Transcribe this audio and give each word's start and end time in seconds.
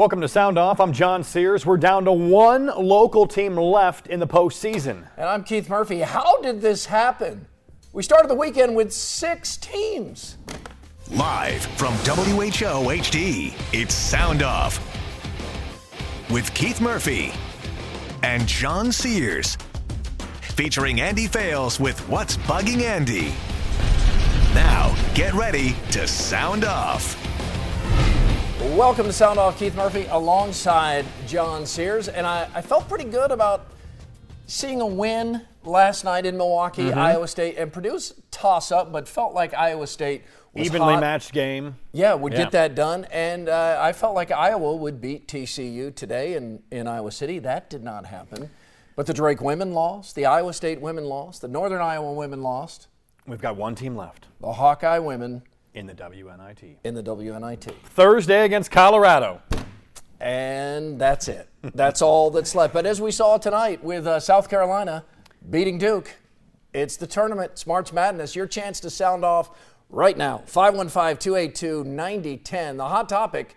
Welcome 0.00 0.22
to 0.22 0.28
Sound 0.28 0.56
Off. 0.56 0.80
I'm 0.80 0.94
John 0.94 1.22
Sears. 1.22 1.66
We're 1.66 1.76
down 1.76 2.06
to 2.06 2.12
one 2.12 2.68
local 2.68 3.26
team 3.26 3.54
left 3.54 4.06
in 4.06 4.18
the 4.18 4.26
postseason. 4.26 5.06
And 5.18 5.28
I'm 5.28 5.44
Keith 5.44 5.68
Murphy. 5.68 6.00
How 6.00 6.40
did 6.40 6.62
this 6.62 6.86
happen? 6.86 7.46
We 7.92 8.02
started 8.02 8.30
the 8.30 8.34
weekend 8.34 8.74
with 8.74 8.94
six 8.94 9.58
teams. 9.58 10.38
Live 11.10 11.60
from 11.76 11.92
WHO 11.96 12.88
HD, 12.88 13.52
it's 13.74 13.94
Sound 13.94 14.42
Off 14.42 14.80
with 16.30 16.54
Keith 16.54 16.80
Murphy 16.80 17.34
and 18.22 18.46
John 18.46 18.92
Sears. 18.92 19.58
Featuring 20.40 21.02
Andy 21.02 21.26
Fales 21.26 21.78
with 21.78 22.00
What's 22.08 22.38
Bugging 22.38 22.80
Andy. 22.80 23.34
Now, 24.54 24.96
get 25.14 25.34
ready 25.34 25.76
to 25.90 26.08
sound 26.08 26.64
off. 26.64 27.19
Welcome 28.60 29.06
to 29.06 29.12
Sound 29.12 29.38
Off, 29.38 29.58
Keith 29.58 29.74
Murphy, 29.74 30.06
alongside 30.10 31.06
John 31.26 31.64
Sears. 31.64 32.08
And 32.08 32.26
I, 32.26 32.46
I 32.54 32.60
felt 32.60 32.88
pretty 32.88 33.04
good 33.04 33.30
about 33.30 33.66
seeing 34.46 34.80
a 34.82 34.86
win 34.86 35.42
last 35.64 36.04
night 36.04 36.26
in 36.26 36.36
Milwaukee, 36.36 36.84
Mm-hmm. 36.84 36.98
Iowa 36.98 37.26
State, 37.26 37.56
and 37.56 37.72
Purdue's 37.72 38.14
toss 38.30 38.70
up, 38.70 38.92
but 38.92 39.08
felt 39.08 39.32
like 39.32 39.54
Iowa 39.54 39.86
State 39.86 40.24
was 40.52 40.66
Evenly 40.66 40.94
hot. 40.94 41.00
matched 41.00 41.32
game. 41.32 41.76
Yeah, 41.92 42.12
would 42.14 42.32
Yeah. 42.32 42.40
get 42.42 42.52
that 42.52 42.74
done. 42.74 43.06
And 43.10 43.48
uh, 43.48 43.78
I 43.80 43.92
felt 43.94 44.14
like 44.14 44.30
Iowa 44.30 44.76
would 44.76 45.00
beat 45.00 45.26
TCU 45.26 45.94
today 45.94 46.34
in, 46.34 46.62
in 46.70 46.86
Iowa 46.86 47.12
City. 47.12 47.38
That 47.38 47.70
did 47.70 47.82
not 47.82 48.06
happen. 48.06 48.50
But 48.94 49.06
the 49.06 49.14
Drake 49.14 49.40
women 49.40 49.72
lost, 49.72 50.14
the 50.14 50.26
Iowa 50.26 50.52
State 50.52 50.82
women 50.82 51.04
lost, 51.06 51.40
the 51.40 51.48
Northern 51.48 51.80
Iowa 51.80 52.12
women 52.12 52.42
lost, 52.42 52.88
We've 53.26 53.40
got 53.40 53.56
one 53.56 53.74
team 53.74 53.96
left 53.96 54.26
the 54.40 54.52
Hawkeye 54.54 54.98
women 54.98 55.42
in 55.74 55.86
the 55.86 55.94
WNIT. 55.94 56.76
in 56.84 56.94
the 56.94 57.02
WNIT. 57.02 57.72
Thursday 57.84 58.44
against 58.44 58.70
Colorado. 58.70 59.40
And 60.20 61.00
that's 61.00 61.28
it. 61.28 61.48
That's 61.74 62.02
all 62.02 62.30
that's 62.30 62.54
left. 62.54 62.74
But 62.74 62.86
as 62.86 63.00
we 63.00 63.10
saw 63.10 63.38
tonight 63.38 63.82
with 63.82 64.06
uh, 64.06 64.20
South 64.20 64.50
Carolina 64.50 65.04
beating 65.48 65.78
Duke, 65.78 66.14
it's 66.74 66.96
the 66.96 67.06
tournament. 67.06 67.52
It's 67.52 67.66
March 67.66 67.92
Madness. 67.92 68.36
Your 68.36 68.46
chance 68.46 68.80
to 68.80 68.90
sound 68.90 69.24
off 69.24 69.50
right 69.88 70.16
now. 70.16 70.42
515 70.46 71.16
282 71.16 71.84
9010. 71.84 72.76
The 72.76 72.88
hot 72.88 73.08
topic 73.08 73.56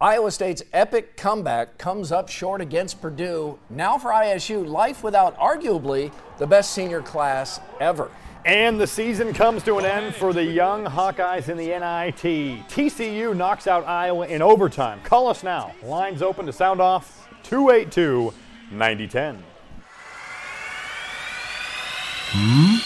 Iowa 0.00 0.30
State's 0.30 0.62
epic 0.72 1.16
comeback 1.16 1.76
comes 1.76 2.12
up 2.12 2.28
short 2.28 2.60
against 2.60 3.02
Purdue. 3.02 3.58
Now 3.68 3.98
for 3.98 4.12
ISU, 4.12 4.64
life 4.64 5.02
without 5.02 5.36
arguably 5.38 6.12
the 6.38 6.46
best 6.46 6.70
senior 6.70 7.02
class 7.02 7.58
ever. 7.80 8.08
And 8.44 8.80
the 8.80 8.86
season 8.86 9.32
comes 9.34 9.62
to 9.64 9.78
an 9.78 9.84
end 9.84 10.14
for 10.14 10.32
the 10.32 10.44
young 10.44 10.84
Hawkeyes 10.84 11.48
in 11.48 11.56
the 11.56 11.66
NIT. 11.66 12.68
TCU 12.68 13.36
knocks 13.36 13.66
out 13.66 13.86
Iowa 13.86 14.26
in 14.26 14.40
overtime. 14.42 15.00
Call 15.02 15.26
us 15.26 15.42
now. 15.42 15.74
Lines 15.82 16.22
open 16.22 16.46
to 16.46 16.52
sound 16.52 16.80
off 16.80 17.28
282 17.42 18.32
9010. 18.70 19.42
Hmm? 22.30 22.76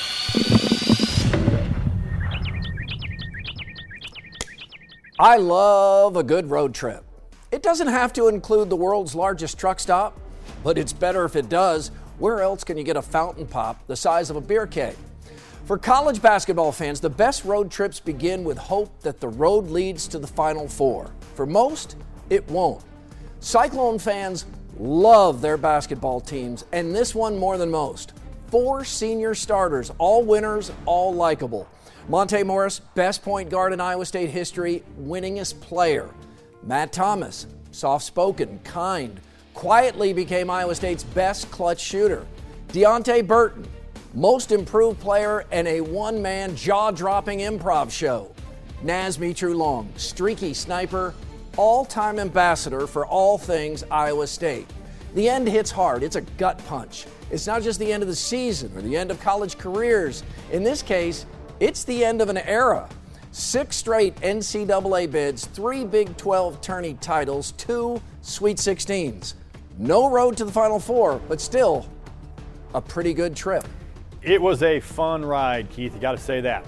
I 5.19 5.37
love 5.37 6.17
a 6.17 6.23
good 6.23 6.51
road 6.51 6.75
trip. 6.75 7.05
It 7.53 7.63
doesn't 7.63 7.89
have 7.89 8.13
to 8.15 8.29
include 8.29 8.71
the 8.71 8.77
world's 8.77 9.15
largest 9.15 9.59
truck 9.59 9.79
stop, 9.79 10.19
but 10.65 10.79
it's 10.79 10.93
better 10.93 11.25
if 11.25 11.37
it 11.37 11.49
does. 11.49 11.91
Where 12.19 12.41
else 12.41 12.65
can 12.65 12.79
you 12.79 12.83
get 12.83 12.97
a 12.97 13.03
fountain 13.03 13.47
pop 13.47 13.87
the 13.87 13.97
size 13.97 14.31
of 14.31 14.37
a 14.37 14.41
beer 14.41 14.67
keg? 14.67 14.97
For 15.65 15.79
college 15.79 16.21
basketball 16.21 16.73
fans, 16.73 16.99
the 16.99 17.09
best 17.09 17.45
road 17.45 17.71
trips 17.71 18.01
begin 18.01 18.43
with 18.43 18.59
hope 18.59 19.01
that 19.03 19.21
the 19.21 19.29
road 19.29 19.69
leads 19.69 20.09
to 20.09 20.19
the 20.19 20.27
Final 20.27 20.67
Four. 20.67 21.13
For 21.37 21.47
most, 21.47 21.95
it 22.31 22.49
won't. 22.51 22.83
Cyclone 23.39 24.01
fans 24.01 24.45
love 24.77 25.41
their 25.41 25.57
basketball 25.57 26.21
teams, 26.21 26.65
and 26.73 26.93
this 26.93 27.15
one 27.15 27.39
more 27.39 27.59
than 27.59 27.71
most. 27.71 28.13
Four 28.49 28.85
senior 28.85 29.37
starters, 29.37 29.93
all 29.99 30.25
winners, 30.25 30.73
all 30.85 31.15
likable. 31.15 31.69
Monte 32.09 32.43
Morris, 32.43 32.81
best 32.97 33.23
point 33.23 33.49
guard 33.49 33.73
in 33.73 33.81
Iowa 33.81 34.05
State 34.05 34.31
history, 34.31 34.83
winningest 35.01 35.61
player. 35.61 36.09
Matt 36.65 36.93
Thomas, 36.93 37.47
soft 37.71 38.05
spoken, 38.05 38.59
kind, 38.65 39.21
quietly 39.55 40.13
became 40.13 40.51
Iowa 40.51 40.75
State's 40.75 41.05
best 41.05 41.53
clutch 41.53 41.81
shooter. 41.81 42.27
Deonte 42.69 43.25
Burton, 43.25 43.65
most 44.15 44.53
improved 44.53 45.01
player 45.01 45.47
and 45.51 45.67
a 45.67 45.81
one 45.81 46.21
man 46.21 46.55
jaw 46.55 46.91
dropping 46.91 47.41
improv 47.41 47.91
show. 47.91 48.35
Naz 48.83 49.17
Mitrou-Long, 49.19 49.91
streaky 49.97 50.55
sniper, 50.55 51.15
all 51.57 51.85
time 51.85 52.19
ambassador 52.19 52.87
for 52.87 53.07
all 53.07 53.39
things 53.39 53.85
Iowa 53.91 54.27
State. 54.27 54.69
The 55.15 55.29
end 55.29 55.49
hits 55.49 55.71
hard, 55.71 56.03
it's 56.03 56.17
a 56.17 56.23
gut 56.23 56.63
punch. 56.67 57.07
It's 57.31 57.47
not 57.47 57.63
just 57.63 57.79
the 57.79 57.93
end 57.93 58.03
of 58.03 58.09
the 58.09 58.17
season 58.17 58.73
or 58.77 58.83
the 58.83 58.97
end 58.97 59.11
of 59.11 59.21
college 59.21 59.57
careers. 59.57 60.23
In 60.51 60.63
this 60.63 60.83
case, 60.83 61.27
it's 61.61 61.85
the 61.85 62.05
end 62.05 62.21
of 62.21 62.29
an 62.29 62.39
era. 62.39 62.89
Six 63.31 63.77
straight 63.77 64.15
NCAA 64.17 65.11
bids, 65.11 65.47
three 65.47 65.85
Big 65.85 66.15
12 66.19 66.61
tourney 66.61 66.95
titles, 67.01 67.53
two 67.53 68.01
Sweet 68.21 68.59
16s. 68.59 69.35
No 69.79 70.11
road 70.11 70.37
to 70.37 70.45
the 70.45 70.53
Final 70.53 70.79
Four, 70.79 71.21
but 71.29 71.41
still 71.41 71.89
a 72.75 72.81
pretty 72.81 73.15
good 73.15 73.35
trip. 73.35 73.65
It 74.23 74.41
was 74.41 74.63
a 74.63 74.79
fun 74.79 75.25
ride, 75.25 75.69
Keith. 75.71 75.95
You 75.95 76.01
got 76.01 76.13
to 76.13 76.19
say 76.19 76.41
that. 76.43 76.65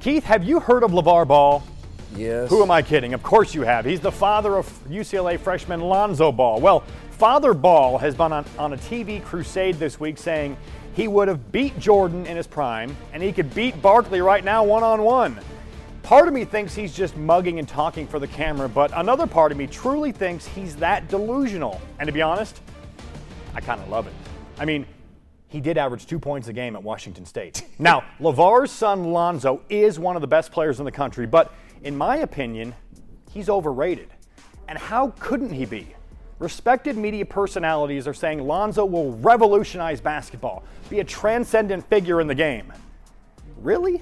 Keith, 0.00 0.24
have 0.24 0.42
you 0.42 0.58
heard 0.58 0.82
of 0.82 0.90
LeVar 0.90 1.28
Ball? 1.28 1.62
Yes. 2.16 2.48
Who 2.48 2.62
am 2.62 2.70
I 2.70 2.80
kidding? 2.80 3.12
Of 3.12 3.22
course 3.22 3.54
you 3.54 3.62
have. 3.62 3.84
He's 3.84 4.00
the 4.00 4.12
father 4.12 4.56
of 4.56 4.66
UCLA 4.88 5.38
freshman 5.38 5.80
Lonzo 5.80 6.32
Ball. 6.32 6.60
Well, 6.60 6.80
Father 7.10 7.52
Ball 7.52 7.98
has 7.98 8.14
been 8.14 8.32
on, 8.32 8.44
on 8.58 8.72
a 8.72 8.76
TV 8.76 9.22
crusade 9.22 9.76
this 9.76 10.00
week 10.00 10.16
saying 10.16 10.56
he 10.94 11.06
would 11.06 11.28
have 11.28 11.52
beat 11.52 11.78
Jordan 11.78 12.26
in 12.26 12.36
his 12.36 12.46
prime 12.46 12.96
and 13.12 13.22
he 13.22 13.32
could 13.32 13.54
beat 13.54 13.80
Barkley 13.82 14.20
right 14.20 14.44
now 14.44 14.64
one 14.64 14.82
on 14.82 15.02
one. 15.02 15.38
Part 16.02 16.28
of 16.28 16.34
me 16.34 16.44
thinks 16.44 16.74
he's 16.74 16.94
just 16.94 17.16
mugging 17.16 17.58
and 17.58 17.68
talking 17.68 18.06
for 18.06 18.18
the 18.18 18.26
camera, 18.26 18.68
but 18.68 18.92
another 18.94 19.26
part 19.26 19.52
of 19.52 19.58
me 19.58 19.66
truly 19.66 20.12
thinks 20.12 20.46
he's 20.46 20.76
that 20.76 21.08
delusional. 21.08 21.80
And 21.98 22.06
to 22.06 22.12
be 22.12 22.22
honest, 22.22 22.60
I 23.54 23.60
kind 23.60 23.80
of 23.80 23.88
love 23.88 24.06
it. 24.06 24.12
I 24.58 24.64
mean, 24.64 24.86
he 25.54 25.60
did 25.60 25.78
average 25.78 26.06
two 26.06 26.18
points 26.18 26.48
a 26.48 26.52
game 26.52 26.74
at 26.74 26.82
Washington 26.82 27.24
State. 27.24 27.62
Now, 27.78 28.02
LeVar's 28.18 28.72
son 28.72 29.12
Lonzo 29.12 29.60
is 29.68 30.00
one 30.00 30.16
of 30.16 30.20
the 30.20 30.26
best 30.26 30.50
players 30.50 30.80
in 30.80 30.84
the 30.84 30.90
country, 30.92 31.26
but 31.26 31.52
in 31.84 31.96
my 31.96 32.16
opinion, 32.18 32.74
he's 33.30 33.48
overrated. 33.48 34.08
And 34.66 34.76
how 34.76 35.12
couldn't 35.20 35.52
he 35.52 35.64
be? 35.64 35.94
Respected 36.40 36.96
media 36.96 37.24
personalities 37.24 38.08
are 38.08 38.14
saying 38.14 38.40
Lonzo 38.40 38.84
will 38.84 39.12
revolutionize 39.18 40.00
basketball, 40.00 40.64
be 40.90 40.98
a 40.98 41.04
transcendent 41.04 41.88
figure 41.88 42.20
in 42.20 42.26
the 42.26 42.34
game. 42.34 42.72
Really? 43.58 44.00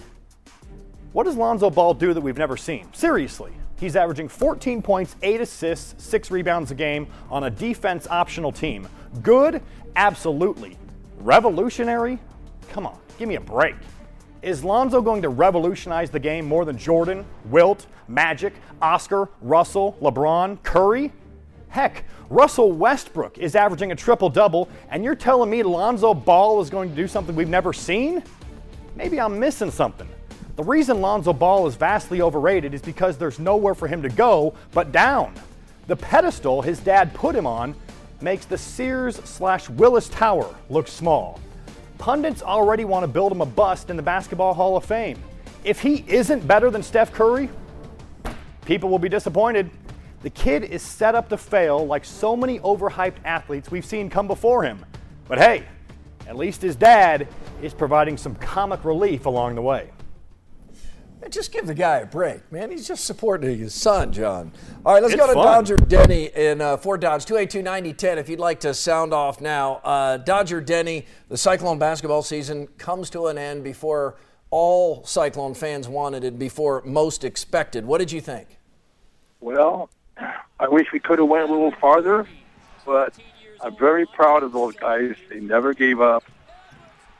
What 1.12 1.24
does 1.24 1.36
Lonzo 1.36 1.68
Ball 1.68 1.92
do 1.92 2.14
that 2.14 2.20
we've 2.20 2.38
never 2.38 2.56
seen? 2.56 2.90
Seriously. 2.94 3.52
He's 3.78 3.96
averaging 3.96 4.28
14 4.28 4.80
points, 4.80 5.16
8 5.22 5.42
assists, 5.42 6.02
6 6.02 6.30
rebounds 6.30 6.70
a 6.70 6.74
game 6.74 7.08
on 7.30 7.44
a 7.44 7.50
defense 7.50 8.06
optional 8.08 8.52
team. 8.52 8.88
Good? 9.22 9.60
Absolutely. 9.96 10.78
Revolutionary? 11.22 12.18
Come 12.70 12.84
on, 12.84 12.98
give 13.16 13.28
me 13.28 13.36
a 13.36 13.40
break. 13.40 13.76
Is 14.42 14.64
Lonzo 14.64 15.00
going 15.00 15.22
to 15.22 15.28
revolutionize 15.28 16.10
the 16.10 16.18
game 16.18 16.44
more 16.44 16.64
than 16.64 16.76
Jordan, 16.76 17.24
Wilt, 17.44 17.86
Magic, 18.08 18.54
Oscar, 18.80 19.28
Russell, 19.40 19.96
LeBron, 20.00 20.60
Curry? 20.64 21.12
Heck, 21.68 22.04
Russell 22.28 22.72
Westbrook 22.72 23.38
is 23.38 23.54
averaging 23.54 23.92
a 23.92 23.94
triple 23.94 24.28
double, 24.28 24.68
and 24.90 25.04
you're 25.04 25.14
telling 25.14 25.48
me 25.48 25.62
Lonzo 25.62 26.12
Ball 26.12 26.60
is 26.60 26.68
going 26.70 26.90
to 26.90 26.96
do 26.96 27.06
something 27.06 27.36
we've 27.36 27.48
never 27.48 27.72
seen? 27.72 28.24
Maybe 28.96 29.20
I'm 29.20 29.38
missing 29.38 29.70
something. 29.70 30.08
The 30.56 30.64
reason 30.64 31.00
Lonzo 31.00 31.32
Ball 31.32 31.68
is 31.68 31.76
vastly 31.76 32.20
overrated 32.20 32.74
is 32.74 32.82
because 32.82 33.16
there's 33.16 33.38
nowhere 33.38 33.76
for 33.76 33.86
him 33.86 34.02
to 34.02 34.08
go 34.08 34.54
but 34.72 34.90
down. 34.90 35.34
The 35.86 35.96
pedestal 35.96 36.62
his 36.62 36.80
dad 36.80 37.14
put 37.14 37.36
him 37.36 37.46
on 37.46 37.76
makes 38.22 38.44
the 38.44 38.56
Sears 38.56 39.16
slash 39.24 39.68
Willis 39.68 40.08
Tower 40.08 40.54
look 40.70 40.88
small. 40.88 41.40
pundits 41.98 42.42
already 42.42 42.84
want 42.84 43.04
to 43.04 43.08
build 43.08 43.30
him 43.30 43.40
a 43.40 43.46
bust 43.46 43.88
in 43.88 43.96
the 43.96 44.02
Basketball 44.02 44.54
Hall 44.54 44.76
of 44.76 44.84
Fame. 44.84 45.18
If 45.62 45.80
he 45.80 46.04
isn't 46.08 46.46
better 46.46 46.70
than 46.70 46.82
Steph 46.82 47.12
Curry, 47.12 47.48
people 48.64 48.90
will 48.90 48.98
be 48.98 49.08
disappointed. 49.08 49.70
The 50.22 50.30
kid 50.30 50.64
is 50.64 50.82
set 50.82 51.14
up 51.14 51.28
to 51.28 51.36
fail 51.36 51.86
like 51.86 52.04
so 52.04 52.36
many 52.36 52.58
overhyped 52.60 53.18
athletes 53.24 53.70
we've 53.70 53.84
seen 53.84 54.10
come 54.10 54.26
before 54.26 54.64
him. 54.64 54.84
But 55.28 55.38
hey, 55.38 55.64
at 56.26 56.36
least 56.36 56.62
his 56.62 56.74
dad 56.74 57.28
is 57.62 57.72
providing 57.72 58.16
some 58.16 58.34
comic 58.36 58.84
relief 58.84 59.26
along 59.26 59.54
the 59.54 59.62
way. 59.62 59.90
Just 61.30 61.52
give 61.52 61.66
the 61.66 61.74
guy 61.74 61.98
a 61.98 62.06
break, 62.06 62.50
man. 62.52 62.70
He's 62.70 62.86
just 62.86 63.04
supporting 63.04 63.58
his 63.58 63.74
son, 63.74 64.12
John. 64.12 64.52
All 64.84 64.94
right, 64.94 65.02
let's 65.02 65.14
It's 65.14 65.22
go 65.22 65.28
to 65.28 65.34
fun. 65.34 65.46
Dodger 65.46 65.76
Denny 65.76 66.26
in 66.34 66.60
uh, 66.60 66.76
Fort 66.76 67.00
Dodge, 67.00 67.24
282-9010 67.24 68.16
if 68.18 68.28
you'd 68.28 68.38
like 68.38 68.60
to 68.60 68.74
sound 68.74 69.14
off 69.14 69.40
now. 69.40 69.76
Uh, 69.84 70.18
Dodger 70.18 70.60
Denny, 70.60 71.06
the 71.28 71.38
Cyclone 71.38 71.78
basketball 71.78 72.22
season 72.22 72.66
comes 72.76 73.08
to 73.10 73.28
an 73.28 73.38
end 73.38 73.64
before 73.64 74.16
all 74.50 75.02
Cyclone 75.04 75.54
fans 75.54 75.88
wanted 75.88 76.24
it, 76.24 76.38
before 76.38 76.82
most 76.84 77.24
expected. 77.24 77.86
What 77.86 77.98
did 77.98 78.12
you 78.12 78.20
think? 78.20 78.58
Well, 79.40 79.88
I 80.60 80.68
wish 80.68 80.92
we 80.92 81.00
could 81.00 81.18
have 81.18 81.28
went 81.28 81.48
a 81.48 81.52
little 81.52 81.72
farther, 81.80 82.28
but 82.84 83.14
I'm 83.62 83.76
very 83.76 84.06
proud 84.06 84.42
of 84.42 84.52
those 84.52 84.76
guys. 84.76 85.16
They 85.30 85.40
never 85.40 85.72
gave 85.72 86.00
up. 86.00 86.24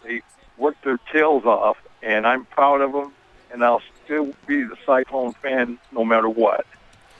They 0.05 0.21
worked 0.59 0.85
their 0.85 0.99
tails 1.11 1.45
off, 1.45 1.79
and 2.03 2.27
I'm 2.27 2.45
proud 2.45 2.83
of 2.83 2.93
them. 2.93 3.13
And 3.53 3.65
I'll 3.65 3.83
still 4.05 4.33
be 4.47 4.63
the 4.63 4.77
Cyclone 4.87 5.33
fan 5.35 5.79
no 5.93 6.05
matter 6.05 6.29
what. 6.29 6.67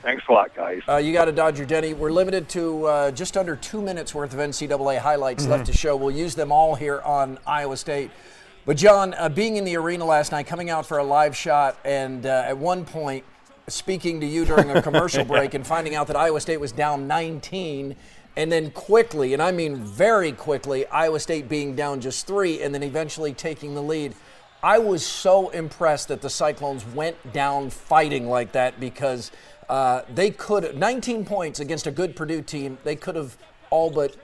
Thanks 0.03 0.25
a 0.29 0.33
lot, 0.33 0.55
guys. 0.55 0.83
Uh, 0.89 0.97
you 0.97 1.13
got 1.13 1.29
a 1.29 1.33
Dodger 1.33 1.65
Denny. 1.65 1.95
We're 1.95 2.11
limited 2.11 2.49
to 2.51 2.87
uh, 2.87 3.11
just 3.13 3.37
under 3.37 3.55
two 3.55 3.81
minutes 3.81 4.13
worth 4.13 4.33
of 4.33 4.41
NCAA 4.41 4.99
highlights 4.99 5.47
left 5.47 5.67
to 5.67 5.73
show. 5.73 5.95
We'll 5.95 6.11
use 6.11 6.35
them 6.35 6.51
all 6.51 6.75
here 6.75 7.01
on 7.03 7.39
Iowa 7.47 7.77
State. 7.77 8.11
But, 8.65 8.77
John, 8.77 9.15
uh, 9.15 9.29
being 9.29 9.57
in 9.57 9.65
the 9.65 9.77
arena 9.77 10.05
last 10.05 10.33
night, 10.33 10.47
coming 10.47 10.71
out 10.71 10.87
for 10.87 10.99
a 10.99 11.05
live 11.05 11.37
shot, 11.37 11.79
and 11.85 12.27
uh, 12.27 12.45
at 12.47 12.59
one 12.59 12.85
point 12.85 13.25
speaking 13.69 14.21
to 14.21 14.27
you 14.27 14.45
during 14.45 14.71
a 14.71 14.83
commercial 14.83 15.25
break 15.27 15.55
and 15.55 15.65
finding 15.65 15.95
out 15.95 16.09
that 16.09 16.17
Iowa 16.17 16.41
State 16.41 16.59
was 16.59 16.73
down 16.73 17.07
19, 17.07 17.95
and 18.37 18.51
then 18.51 18.71
quickly, 18.71 19.35
and 19.35 19.43
I 19.43 19.53
mean 19.53 19.77
very 19.77 20.33
quickly, 20.33 20.87
Iowa 20.87 21.21
State 21.21 21.49
being 21.49 21.77
down 21.77 22.01
just 22.01 22.27
three, 22.27 22.63
and 22.63 22.75
then 22.75 22.83
eventually 22.83 23.33
taking 23.33 23.75
the 23.75 23.83
lead. 23.83 24.15
I 24.63 24.79
was 24.79 25.05
so 25.05 25.49
impressed 25.51 26.09
that 26.09 26.21
the 26.21 26.31
Cyclones 26.31 26.87
went 26.87 27.33
down 27.33 27.71
fighting 27.71 28.29
like 28.29 28.53
that 28.53 28.79
because 28.79 29.33
uh, 29.69 30.03
they 30.15 30.31
could 30.31 30.79
19 30.79 31.25
points 31.25 31.59
against 31.59 31.89
a 31.89 31.91
good 31.91 32.15
Purdue 32.15 32.43
team. 32.43 32.79
They 32.85 32.95
could 32.95 33.17
have 33.17 33.37
all 33.71 33.91
but 33.91 34.17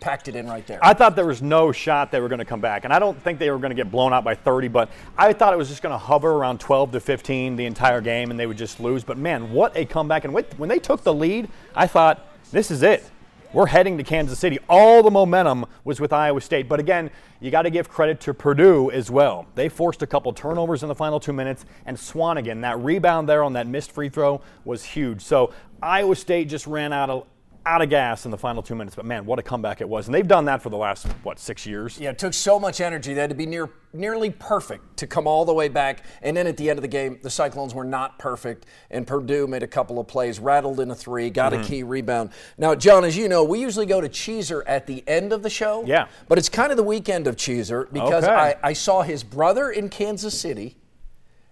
packed 0.00 0.28
it 0.28 0.36
in 0.36 0.46
right 0.46 0.66
there. 0.66 0.78
I 0.82 0.92
thought 0.92 1.16
there 1.16 1.26
was 1.26 1.40
no 1.40 1.72
shot 1.72 2.12
they 2.12 2.20
were 2.20 2.28
going 2.28 2.40
to 2.40 2.44
come 2.44 2.60
back, 2.60 2.84
and 2.84 2.92
I 2.92 2.98
don't 2.98 3.20
think 3.22 3.38
they 3.38 3.50
were 3.50 3.58
going 3.58 3.70
to 3.70 3.74
get 3.74 3.90
blown 3.90 4.12
out 4.12 4.22
by 4.22 4.34
30. 4.34 4.68
But 4.68 4.90
I 5.16 5.32
thought 5.32 5.54
it 5.54 5.56
was 5.56 5.68
just 5.68 5.82
going 5.82 5.94
to 5.94 5.98
hover 5.98 6.32
around 6.32 6.60
12 6.60 6.92
to 6.92 7.00
15 7.00 7.56
the 7.56 7.64
entire 7.64 8.02
game, 8.02 8.30
and 8.30 8.38
they 8.38 8.46
would 8.46 8.58
just 8.58 8.80
lose. 8.80 9.02
But 9.02 9.16
man, 9.16 9.50
what 9.50 9.74
a 9.76 9.86
comeback! 9.86 10.24
And 10.24 10.34
when 10.34 10.68
they 10.68 10.78
took 10.78 11.02
the 11.04 11.14
lead, 11.14 11.48
I 11.74 11.86
thought 11.86 12.28
this 12.52 12.70
is 12.70 12.82
it. 12.82 13.10
We're 13.56 13.64
heading 13.64 13.96
to 13.96 14.04
Kansas 14.04 14.38
City. 14.38 14.58
All 14.68 15.02
the 15.02 15.10
momentum 15.10 15.64
was 15.82 15.98
with 15.98 16.12
Iowa 16.12 16.42
State. 16.42 16.68
But 16.68 16.78
again, 16.78 17.10
you 17.40 17.50
got 17.50 17.62
to 17.62 17.70
give 17.70 17.88
credit 17.88 18.20
to 18.20 18.34
Purdue 18.34 18.90
as 18.90 19.10
well. 19.10 19.46
They 19.54 19.70
forced 19.70 20.02
a 20.02 20.06
couple 20.06 20.30
turnovers 20.34 20.82
in 20.82 20.90
the 20.90 20.94
final 20.94 21.18
two 21.18 21.32
minutes, 21.32 21.64
and 21.86 21.96
Swanigan, 21.96 22.60
that 22.60 22.78
rebound 22.78 23.26
there 23.26 23.42
on 23.42 23.54
that 23.54 23.66
missed 23.66 23.92
free 23.92 24.10
throw 24.10 24.42
was 24.66 24.84
huge. 24.84 25.22
So 25.22 25.54
Iowa 25.82 26.16
State 26.16 26.50
just 26.50 26.66
ran 26.66 26.92
out 26.92 27.08
of 27.08 27.26
out 27.66 27.82
of 27.82 27.90
gas 27.90 28.24
in 28.24 28.30
the 28.30 28.38
final 28.38 28.62
two 28.62 28.74
minutes. 28.76 28.94
But 28.94 29.04
man, 29.04 29.26
what 29.26 29.38
a 29.38 29.42
comeback 29.42 29.80
it 29.80 29.88
was. 29.88 30.06
And 30.06 30.14
they've 30.14 30.26
done 30.26 30.44
that 30.44 30.62
for 30.62 30.70
the 30.70 30.76
last, 30.76 31.06
what, 31.24 31.38
six 31.40 31.66
years? 31.66 31.98
Yeah, 31.98 32.10
it 32.10 32.18
took 32.18 32.32
so 32.32 32.60
much 32.60 32.80
energy. 32.80 33.12
They 33.12 33.20
had 33.20 33.30
to 33.30 33.36
be 33.36 33.46
near 33.46 33.68
nearly 33.92 34.28
perfect 34.30 34.98
to 34.98 35.06
come 35.06 35.26
all 35.26 35.44
the 35.46 35.54
way 35.54 35.68
back. 35.68 36.04
And 36.22 36.36
then 36.36 36.46
at 36.46 36.56
the 36.58 36.68
end 36.68 36.78
of 36.78 36.82
the 36.82 36.88
game, 36.88 37.18
the 37.22 37.30
Cyclones 37.30 37.74
were 37.74 37.84
not 37.84 38.18
perfect, 38.18 38.66
and 38.90 39.06
Purdue 39.06 39.46
made 39.46 39.62
a 39.62 39.66
couple 39.66 39.98
of 39.98 40.06
plays, 40.06 40.38
rattled 40.38 40.80
in 40.80 40.90
a 40.90 40.94
three, 40.94 41.30
got 41.30 41.52
Mm-hmm. 41.52 41.62
a 41.62 41.66
key 41.66 41.82
rebound. 41.82 42.30
Now, 42.58 42.74
John, 42.74 43.04
as 43.04 43.16
you 43.16 43.26
know, 43.28 43.42
we 43.42 43.58
usually 43.58 43.86
go 43.86 44.00
to 44.02 44.08
Cheeser 44.08 44.62
at 44.66 44.86
the 44.86 45.02
end 45.08 45.32
of 45.32 45.42
the 45.42 45.48
show. 45.50 45.82
Yeah. 45.86 46.08
But 46.28 46.36
it's 46.36 46.50
kind 46.50 46.70
of 46.70 46.76
the 46.76 46.82
weekend 46.82 47.26
of 47.26 47.36
Cheeser 47.36 47.90
because 47.90 48.24
Okay. 48.24 48.32
I, 48.32 48.54
I 48.62 48.72
saw 48.74 49.02
his 49.02 49.24
brother 49.24 49.70
in 49.70 49.88
Kansas 49.88 50.38
City, 50.38 50.76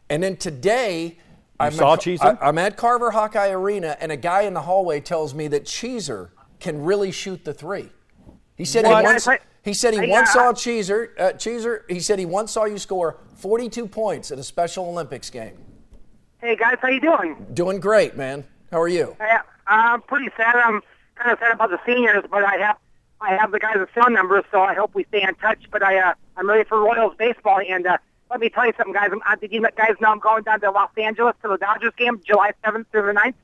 and 0.08 0.22
then 0.22 0.36
today. 0.36 1.18
I'm 1.60 1.72
saw 1.72 1.94
at, 1.94 2.00
Cheeser? 2.00 2.38
I, 2.40 2.48
I'm 2.48 2.58
at 2.58 2.76
Carver 2.76 3.10
Hawkeye 3.12 3.50
Arena, 3.50 3.96
and 4.00 4.10
a 4.10 4.16
guy 4.16 4.42
in 4.42 4.54
the 4.54 4.62
hallway 4.62 5.00
tells 5.00 5.34
me 5.34 5.48
that 5.48 5.64
Cheeser 5.64 6.30
can 6.60 6.82
really 6.82 7.12
shoot 7.12 7.44
the 7.44 7.54
three. 7.54 7.90
He 8.56 8.64
said 8.64 8.84
What? 8.84 8.98
he 9.00 9.04
once, 9.04 9.28
he 9.62 9.74
said 9.74 9.94
he 9.94 10.00
I- 10.00 10.06
once 10.06 10.32
saw 10.32 10.52
Cheeser. 10.52 11.08
Uh, 11.18 11.32
Cheeser. 11.32 11.82
He 11.88 12.00
said 12.00 12.18
he 12.18 12.26
once 12.26 12.52
saw 12.52 12.64
you 12.64 12.78
score 12.78 13.18
42 13.36 13.86
points 13.86 14.30
at 14.30 14.38
a 14.38 14.42
Special 14.44 14.86
Olympics 14.86 15.30
game. 15.30 15.56
Hey 16.40 16.56
guys, 16.56 16.76
how 16.80 16.88
you 16.88 17.00
doing? 17.00 17.46
Doing 17.54 17.80
great, 17.80 18.16
man. 18.16 18.44
How 18.70 18.80
are 18.80 18.88
you? 18.88 19.16
Hey, 19.18 19.36
I'm 19.66 20.02
pretty 20.02 20.28
sad. 20.36 20.56
I'm 20.56 20.82
kind 21.14 21.30
of 21.32 21.38
sad 21.38 21.52
about 21.52 21.70
the 21.70 21.80
seniors, 21.86 22.24
but 22.30 22.44
I 22.44 22.56
have 22.56 22.76
I 23.20 23.34
have 23.36 23.50
the 23.52 23.58
guys' 23.58 23.86
phone 23.94 24.12
numbers, 24.12 24.44
so 24.50 24.60
I 24.60 24.74
hope 24.74 24.94
we 24.94 25.04
stay 25.04 25.22
in 25.22 25.34
touch. 25.36 25.64
But 25.70 25.82
I 25.82 25.98
uh, 25.98 26.14
I'm 26.36 26.48
ready 26.48 26.64
for 26.68 26.78
Royals 26.78 27.14
baseball, 27.16 27.60
and 27.66 27.86
uh, 27.86 27.96
let 28.34 28.40
me 28.40 28.48
tell 28.48 28.66
you 28.66 28.72
something, 28.76 28.92
guys. 28.92 29.10
I'm, 29.12 29.38
did 29.38 29.52
you 29.52 29.64
guys 29.76 29.94
know 30.00 30.10
I'm 30.10 30.18
going 30.18 30.42
down 30.42 30.60
to 30.62 30.70
Los 30.72 30.90
Angeles 30.96 31.36
to 31.42 31.48
the 31.48 31.56
Dodgers 31.56 31.92
game, 31.96 32.20
July 32.26 32.50
7th 32.64 32.86
through 32.90 33.06
the 33.06 33.12
9th? 33.12 33.34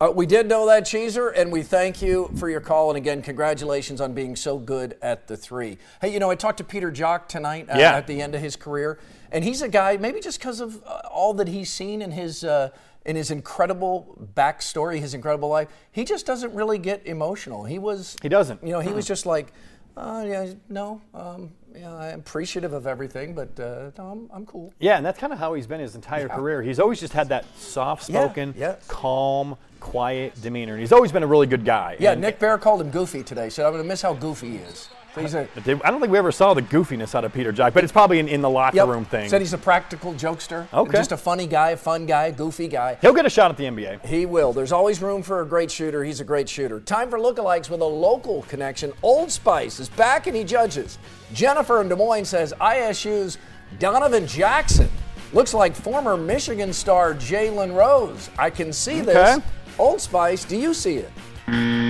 Uh, 0.00 0.10
we 0.12 0.26
did 0.26 0.48
know 0.48 0.66
that, 0.66 0.82
Cheeser, 0.82 1.32
and 1.36 1.52
we 1.52 1.62
thank 1.62 2.02
you 2.02 2.28
for 2.36 2.50
your 2.50 2.60
call. 2.60 2.90
And 2.90 2.96
again, 2.96 3.22
congratulations 3.22 4.00
on 4.00 4.12
being 4.12 4.34
so 4.34 4.58
good 4.58 4.96
at 5.00 5.28
the 5.28 5.36
three. 5.36 5.78
Hey, 6.00 6.12
you 6.12 6.18
know, 6.18 6.30
I 6.30 6.34
talked 6.34 6.58
to 6.58 6.64
Peter 6.64 6.90
Jok 6.90 7.28
tonight 7.28 7.70
uh, 7.70 7.78
Yeah. 7.78 7.92
at 7.92 8.08
the 8.08 8.20
end 8.20 8.34
of 8.34 8.40
his 8.40 8.56
career, 8.56 8.98
and 9.30 9.44
he's 9.44 9.62
a 9.62 9.68
guy, 9.68 9.96
maybe 9.96 10.18
just 10.18 10.40
because 10.40 10.58
of 10.58 10.82
uh, 10.84 11.02
all 11.12 11.32
that 11.34 11.46
he's 11.46 11.70
seen 11.70 12.02
in 12.02 12.10
his 12.10 12.42
uh, 12.42 12.70
in 13.06 13.14
his 13.14 13.30
incredible 13.30 14.18
backstory, 14.34 14.98
his 14.98 15.14
incredible 15.14 15.48
life, 15.48 15.68
he 15.92 16.04
just 16.04 16.26
doesn't 16.26 16.52
really 16.54 16.78
get 16.78 17.06
emotional. 17.06 17.62
He 17.64 17.78
was 17.78 18.16
He 18.20 18.28
doesn't. 18.28 18.64
You 18.64 18.72
know, 18.72 18.80
he 18.80 18.92
was 18.92 19.06
just 19.06 19.26
like, 19.26 19.52
uh, 19.96 20.24
yeah, 20.26 20.52
no, 20.68 21.00
um, 21.14 21.50
yeah, 21.74 21.94
I'm 21.94 22.20
appreciative 22.20 22.72
of 22.72 22.86
everything, 22.86 23.34
but 23.34 23.58
uh, 23.60 23.90
no, 23.98 24.06
I'm, 24.10 24.30
I'm 24.32 24.46
cool. 24.46 24.72
Yeah, 24.78 24.96
and 24.96 25.04
that's 25.06 25.18
kind 25.18 25.32
of 25.32 25.38
how 25.38 25.54
he's 25.54 25.66
been 25.66 25.80
his 25.80 25.94
entire 25.94 26.28
career. 26.28 26.62
He's 26.62 26.78
always 26.80 27.00
just 27.00 27.12
had 27.12 27.28
that 27.28 27.44
soft 27.58 28.04
spoken, 28.04 28.54
Yeah, 28.56 28.70
yeah. 28.70 28.76
calm, 28.88 29.56
quiet 29.80 30.40
demeanor. 30.40 30.74
And 30.74 30.80
he's 30.80 30.92
always 30.92 31.12
been 31.12 31.22
a 31.22 31.26
really 31.26 31.46
good 31.46 31.64
guy. 31.64 31.96
Yeah, 31.98 32.12
And 32.12 32.20
Nick 32.20 32.38
Baer 32.38 32.58
called 32.58 32.80
him 32.80 32.90
Goofy 32.90 33.22
today. 33.22 33.48
Said 33.50 33.66
I'm 33.66 33.72
going 33.72 33.82
to 33.82 33.88
miss 33.88 34.02
how 34.02 34.14
goofy 34.14 34.50
he 34.52 34.56
is. 34.56 34.88
So 35.14 35.20
he's 35.20 35.34
a 35.34 35.48
I 35.84 35.90
don't 35.90 36.00
think 36.00 36.10
we 36.10 36.18
ever 36.18 36.32
saw 36.32 36.54
the 36.54 36.62
goofiness 36.62 37.14
out 37.14 37.24
of 37.24 37.32
Peter 37.32 37.52
Jok, 37.52 37.72
but 37.72 37.84
it's 37.84 37.92
probably 37.92 38.18
in, 38.18 38.26
in 38.26 38.40
the 38.40 38.50
locker 38.50 38.76
Yep. 38.76 38.88
room 38.88 39.04
thing. 39.04 39.28
Said 39.28 39.40
he's 39.40 39.52
a 39.52 39.58
practical 39.58 40.12
jokester. 40.14 40.66
Okay. 40.72 40.98
Just 40.98 41.12
a 41.12 41.16
funny 41.16 41.46
guy, 41.46 41.76
fun 41.76 42.04
guy, 42.06 42.32
goofy 42.32 42.66
guy. 42.66 42.98
He'll 43.00 43.12
get 43.14 43.24
a 43.24 43.30
shot 43.30 43.50
at 43.50 43.56
the 43.56 43.64
NBA. 43.64 44.04
He 44.04 44.26
will. 44.26 44.52
There's 44.52 44.72
always 44.72 45.00
room 45.00 45.22
for 45.22 45.40
a 45.40 45.46
great 45.46 45.70
shooter. 45.70 46.02
He's 46.02 46.20
a 46.20 46.24
great 46.24 46.48
shooter. 46.48 46.80
Time 46.80 47.10
for 47.10 47.18
lookalikes 47.18 47.70
with 47.70 47.80
a 47.80 47.84
local 47.84 48.42
connection. 48.42 48.92
Old 49.02 49.30
Spice 49.30 49.78
is 49.78 49.88
back 49.88 50.26
and 50.26 50.34
he 50.36 50.42
judges. 50.42 50.98
Jennifer 51.32 51.80
in 51.80 51.88
Des 51.88 51.96
Moines 51.96 52.24
says 52.24 52.52
ISU's 52.60 53.38
Donovan 53.78 54.26
Jackson 54.26 54.88
looks 55.32 55.54
like 55.54 55.74
former 55.76 56.16
Michigan 56.16 56.72
star 56.72 57.14
Jalen 57.14 57.76
Rose. 57.76 58.30
I 58.38 58.50
can 58.50 58.72
see 58.72 59.00
this. 59.00 59.40
Old 59.78 60.00
Spice, 60.00 60.44
do 60.44 60.56
you 60.56 60.72
see 60.74 60.96
it? 60.96 61.10
Mm, 61.46 61.83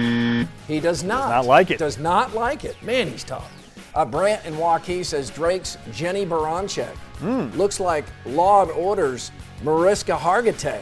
He 0.68 0.80
does 0.80 1.02
not. 1.04 1.28
not 1.30 1.46
like 1.46 1.70
it. 1.70 1.78
Does 1.78 1.98
not 1.98 2.34
like 2.34 2.64
it. 2.64 2.80
Man, 2.82 3.08
he's 3.08 3.24
tough. 3.24 3.50
Uh, 3.94 4.04
Brant 4.04 4.44
in 4.44 4.54
Waukee 4.54 5.04
says 5.04 5.30
Drake's 5.30 5.78
Jennie 5.92 6.26
Baranczyk 6.26 6.94
Hmm. 7.18 7.48
looks 7.56 7.78
like 7.78 8.04
Law 8.26 8.62
and 8.62 8.70
Order's 8.72 9.30
Mariska 9.62 10.12
Hargitay. 10.16 10.80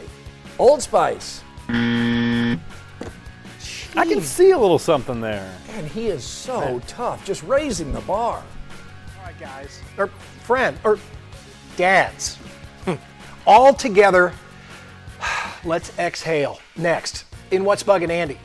Old 0.59 0.81
Spice. 0.83 1.43
I 3.95 4.07
can 4.07 4.23
see 4.23 4.53
a 4.53 4.59
little 4.59 4.79
something 4.79 5.21
there. 5.21 5.55
Man, 5.69 5.87
he 5.87 6.07
is 6.07 6.25
so 6.25 6.81
tough, 6.87 7.25
just 7.27 7.43
raising 7.43 7.93
the 7.93 8.01
bar. 8.01 8.37
All 9.19 9.25
right, 9.25 9.39
guys, 9.39 9.81
or 9.99 10.07
friend, 10.45 10.79
or 10.85 10.99
dads, 11.77 12.37
Hmm. 12.87 12.95
all 13.47 13.75
together. 13.75 14.33
Let's 15.65 15.97
exhale. 15.99 16.59
Next, 16.77 17.27
in 17.51 17.65
what's 17.65 17.83
bugging 17.83 18.11
Andy? 18.11 18.39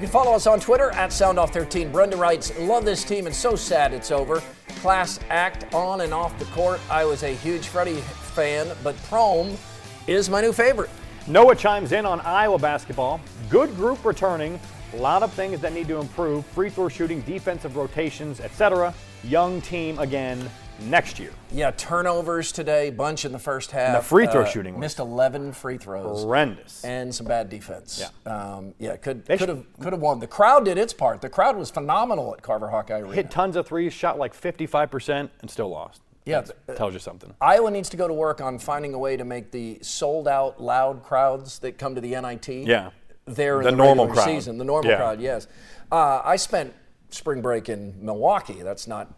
You 0.00 0.06
can 0.06 0.12
follow 0.12 0.32
us 0.34 0.46
on 0.46 0.60
Twitter 0.60 0.90
at 0.92 1.10
SoundOff13. 1.10 1.92
Brenda 1.92 2.16
writes, 2.16 2.58
Love 2.58 2.86
this 2.86 3.04
team 3.04 3.26
and 3.26 3.36
so 3.36 3.54
sad 3.54 3.92
it's 3.92 4.10
over. 4.10 4.42
Class 4.80 5.20
act 5.28 5.74
on 5.74 6.00
and 6.00 6.14
off 6.14 6.38
the 6.38 6.46
court. 6.46 6.80
I 6.90 7.04
was 7.04 7.22
a 7.22 7.34
huge 7.34 7.66
Freddie 7.66 8.00
fan, 8.00 8.74
but 8.82 8.96
Prohm 9.10 9.58
is 10.06 10.30
my 10.30 10.40
new 10.40 10.54
favorite. 10.54 10.88
Noah 11.26 11.54
chimes 11.54 11.92
in 11.92 12.06
on 12.06 12.18
Iowa 12.20 12.58
basketball. 12.58 13.20
Good 13.50 13.76
group 13.76 14.02
returning. 14.02 14.58
A 14.94 14.96
lot 14.96 15.22
of 15.22 15.34
things 15.34 15.60
that 15.60 15.74
need 15.74 15.86
to 15.88 15.98
improve. 15.98 16.46
Free 16.46 16.70
throw 16.70 16.88
shooting, 16.88 17.20
defensive 17.20 17.76
rotations, 17.76 18.40
etc. 18.40 18.94
Young 19.22 19.60
team 19.60 19.98
again. 19.98 20.48
Next 20.82 21.18
year. 21.18 21.30
Yeah, 21.52 21.70
turnovers 21.72 22.52
today, 22.52 22.90
bunch 22.90 23.24
in 23.24 23.32
the 23.32 23.38
first 23.38 23.70
half. 23.70 23.96
the 24.02 24.02
free 24.08 24.26
throw 24.26 24.44
shooting 24.44 24.74
was 24.74 24.80
missed 24.80 24.98
11 24.98 25.52
free 25.52 25.76
throws. 25.78 26.22
Horrendous. 26.22 26.84
and 26.84 27.14
some 27.14 27.26
bad 27.26 27.48
defense. 27.50 28.02
Yeah. 28.26 28.32
um, 28.56 28.74
yeah, 28.78 28.96
could 28.96 29.24
could 29.26 29.40
have 29.48 29.64
could 29.80 29.92
have 29.92 30.02
won. 30.02 30.20
The 30.20 30.26
crowd 30.26 30.64
did 30.64 30.78
its 30.78 30.92
part. 30.92 31.20
The 31.20 31.28
crowd 31.28 31.56
was 31.56 31.70
phenomenal 31.70 32.32
at 32.34 32.42
Carver 32.42 32.68
Hawkeye 32.70 32.98
Arena. 33.00 33.14
Hit 33.14 33.30
tons 33.30 33.56
of 33.56 33.66
threes, 33.66 33.92
shot 33.92 34.18
like 34.18 34.34
55%, 34.38 35.30
and 35.40 35.50
still 35.50 35.68
lost. 35.70 36.00
Yeah, 36.26 36.42
That 36.66 36.76
tells 36.76 36.92
you 36.92 37.00
something. 37.00 37.32
Iowa 37.40 37.70
needs 37.70 37.88
to 37.88 37.96
go 37.96 38.06
to 38.06 38.14
work 38.14 38.40
on 38.40 38.58
finding 38.58 38.92
a 38.94 38.98
way 38.98 39.16
to 39.16 39.24
make 39.24 39.50
the 39.50 39.78
sold 39.82 40.28
out 40.28 40.60
loud 40.60 41.02
crowds 41.02 41.58
that 41.60 41.78
come 41.78 41.94
to 41.94 42.00
the 42.00 42.10
NIT. 42.20 42.48
Yeah. 42.48 42.90
there 43.24 43.58
in 43.58 43.64
The 43.64 43.70
the, 43.70 43.76
normal 43.76 44.06
crowd. 44.08 44.24
season. 44.26 44.58
The 44.58 44.64
normal 44.64 44.90
Yeah. 44.90 44.96
crowd, 44.98 45.20
yes. 45.20 45.46
Uh, 45.90 46.20
I 46.24 46.36
spent 46.36 46.74
spring 47.08 47.40
break 47.40 47.68
in 47.68 47.94
Milwaukee. 48.04 48.62
That's 48.62 48.86
not 48.86 49.12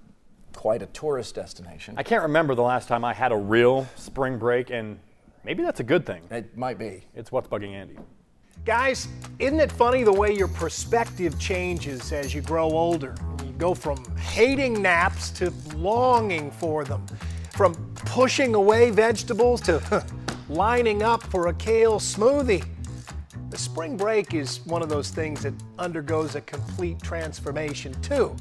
quite 0.52 0.82
a 0.82 0.86
tourist 0.86 1.34
destination. 1.34 1.94
I 1.96 2.02
can't 2.02 2.22
remember 2.22 2.54
the 2.54 2.62
last 2.62 2.88
time 2.88 3.04
I 3.04 3.12
had 3.12 3.32
a 3.32 3.36
real 3.36 3.86
spring 3.96 4.38
break, 4.38 4.70
and 4.70 4.98
maybe 5.44 5.62
that's 5.62 5.80
a 5.80 5.84
good 5.84 6.06
thing. 6.06 6.22
it 6.30 6.56
might 6.56 6.78
be. 6.78 7.04
It's 7.14 7.32
what's 7.32 7.48
bugging 7.48 7.72
Andy. 7.72 7.96
Guys, 8.64 9.08
isn't 9.40 9.58
it 9.58 9.72
funny 9.72 10.04
the 10.04 10.12
way 10.12 10.32
your 10.32 10.48
perspective 10.48 11.38
changes 11.38 12.12
as 12.12 12.32
you 12.34 12.42
grow 12.42 12.70
older? 12.70 13.14
You 13.44 13.52
go 13.54 13.74
from 13.74 14.04
hating 14.16 14.80
naps 14.80 15.30
to 15.30 15.52
longing 15.74 16.50
for 16.52 16.84
them, 16.84 17.04
from 17.52 17.74
pushing 17.94 18.54
away 18.54 18.90
vegetables 18.90 19.60
to 19.62 20.04
lining 20.48 21.02
up 21.02 21.22
for 21.24 21.48
a 21.48 21.54
kale 21.54 21.98
smoothie. 21.98 22.64
The 23.50 23.58
spring 23.58 23.96
break 23.96 24.32
is 24.32 24.64
one 24.64 24.80
of 24.80 24.88
those 24.88 25.10
things 25.10 25.42
that 25.42 25.54
undergoes 25.78 26.36
a 26.36 26.40
complete 26.40 27.02
transformation, 27.02 28.00
too. 28.00 28.36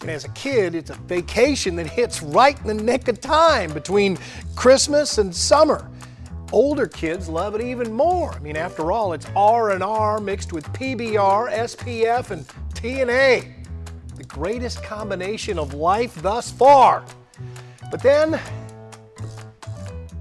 And 0.00 0.10
as 0.10 0.24
a 0.24 0.28
kid, 0.30 0.74
it's 0.74 0.90
a 0.90 0.94
vacation 0.94 1.76
that 1.76 1.86
hits 1.86 2.22
right 2.22 2.58
in 2.60 2.66
the 2.66 2.74
nick 2.74 3.08
of 3.08 3.20
time 3.20 3.72
between 3.72 4.18
Christmas 4.54 5.18
and 5.18 5.34
summer. 5.34 5.90
Older 6.52 6.86
kids 6.86 7.28
love 7.28 7.54
it 7.54 7.60
even 7.60 7.92
more. 7.92 8.32
I 8.32 8.38
mean, 8.38 8.56
after 8.56 8.92
all, 8.92 9.12
it's 9.12 9.26
R&R 9.34 10.20
mixed 10.20 10.52
with 10.52 10.64
PBR, 10.68 11.52
SPF, 11.52 12.30
and 12.30 12.46
TNA. 12.74 13.52
The 14.14 14.24
greatest 14.24 14.82
combination 14.82 15.58
of 15.58 15.74
life 15.74 16.14
thus 16.22 16.50
far. 16.50 17.04
But 17.90 18.02
then, 18.02 18.40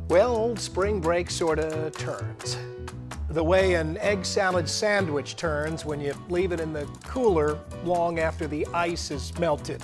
well, 0.10 0.36
old 0.36 0.60
spring 0.60 1.00
break 1.00 1.30
sort 1.30 1.60
of 1.60 1.96
turns. 1.96 2.58
The 3.36 3.44
way 3.44 3.74
an 3.74 3.98
egg 3.98 4.26
salad 4.26 4.70
sandwich 4.70 5.36
turns 5.36 5.84
when 5.84 6.00
you 6.00 6.14
leave 6.30 6.54
it 6.54 6.62
in 6.62 6.72
the 6.72 6.86
cooler 7.04 7.60
long 7.84 8.18
after 8.20 8.48
the 8.48 8.66
ice 8.68 9.12
is 9.12 9.38
melted. 9.38 9.84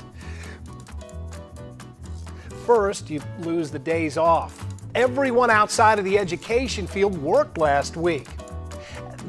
First, 2.65 3.09
you 3.09 3.21
lose 3.39 3.69
the 3.69 3.77
days 3.77 4.17
off. 4.17 4.65
Everyone 4.95 5.49
outside 5.49 5.99
of 5.99 6.05
the 6.05 6.17
education 6.17 6.87
field 6.87 7.21
worked 7.21 7.57
last 7.57 7.97
week. 7.97 8.29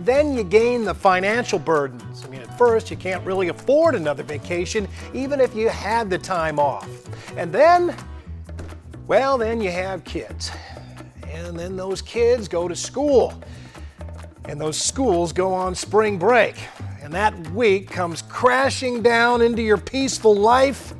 Then 0.04 0.36
you 0.36 0.44
gain 0.44 0.84
the 0.84 0.94
financial 0.94 1.58
burdens. 1.58 2.24
I 2.24 2.28
mean, 2.28 2.42
at 2.42 2.56
first, 2.56 2.92
you 2.92 2.96
can't 2.96 3.26
really 3.26 3.48
afford 3.48 3.96
another 3.96 4.22
vacation, 4.22 4.86
even 5.12 5.40
if 5.40 5.52
you 5.52 5.68
had 5.68 6.08
the 6.08 6.18
time 6.18 6.60
off. 6.60 6.88
And 7.36 7.52
then, 7.52 7.96
well, 9.08 9.36
then 9.36 9.60
you 9.60 9.72
have 9.72 10.04
kids. 10.04 10.52
And 11.28 11.58
then 11.58 11.76
those 11.76 12.00
kids 12.00 12.46
go 12.46 12.68
to 12.68 12.76
school. 12.76 13.34
And 14.46 14.60
those 14.60 14.76
schools 14.76 15.32
go 15.32 15.52
on 15.52 15.74
spring 15.74 16.18
break. 16.18 16.56
And 17.02 17.12
that 17.14 17.50
week 17.50 17.90
comes 17.90 18.22
crashing 18.22 19.02
down 19.02 19.42
into 19.42 19.62
your 19.62 19.78
peaceful 19.78 20.34
life 20.34 20.94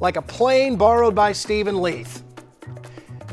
like 0.00 0.16
a 0.16 0.22
plane 0.22 0.76
borrowed 0.76 1.14
by 1.14 1.32
Steven 1.32 1.80
Leath. 1.80 2.22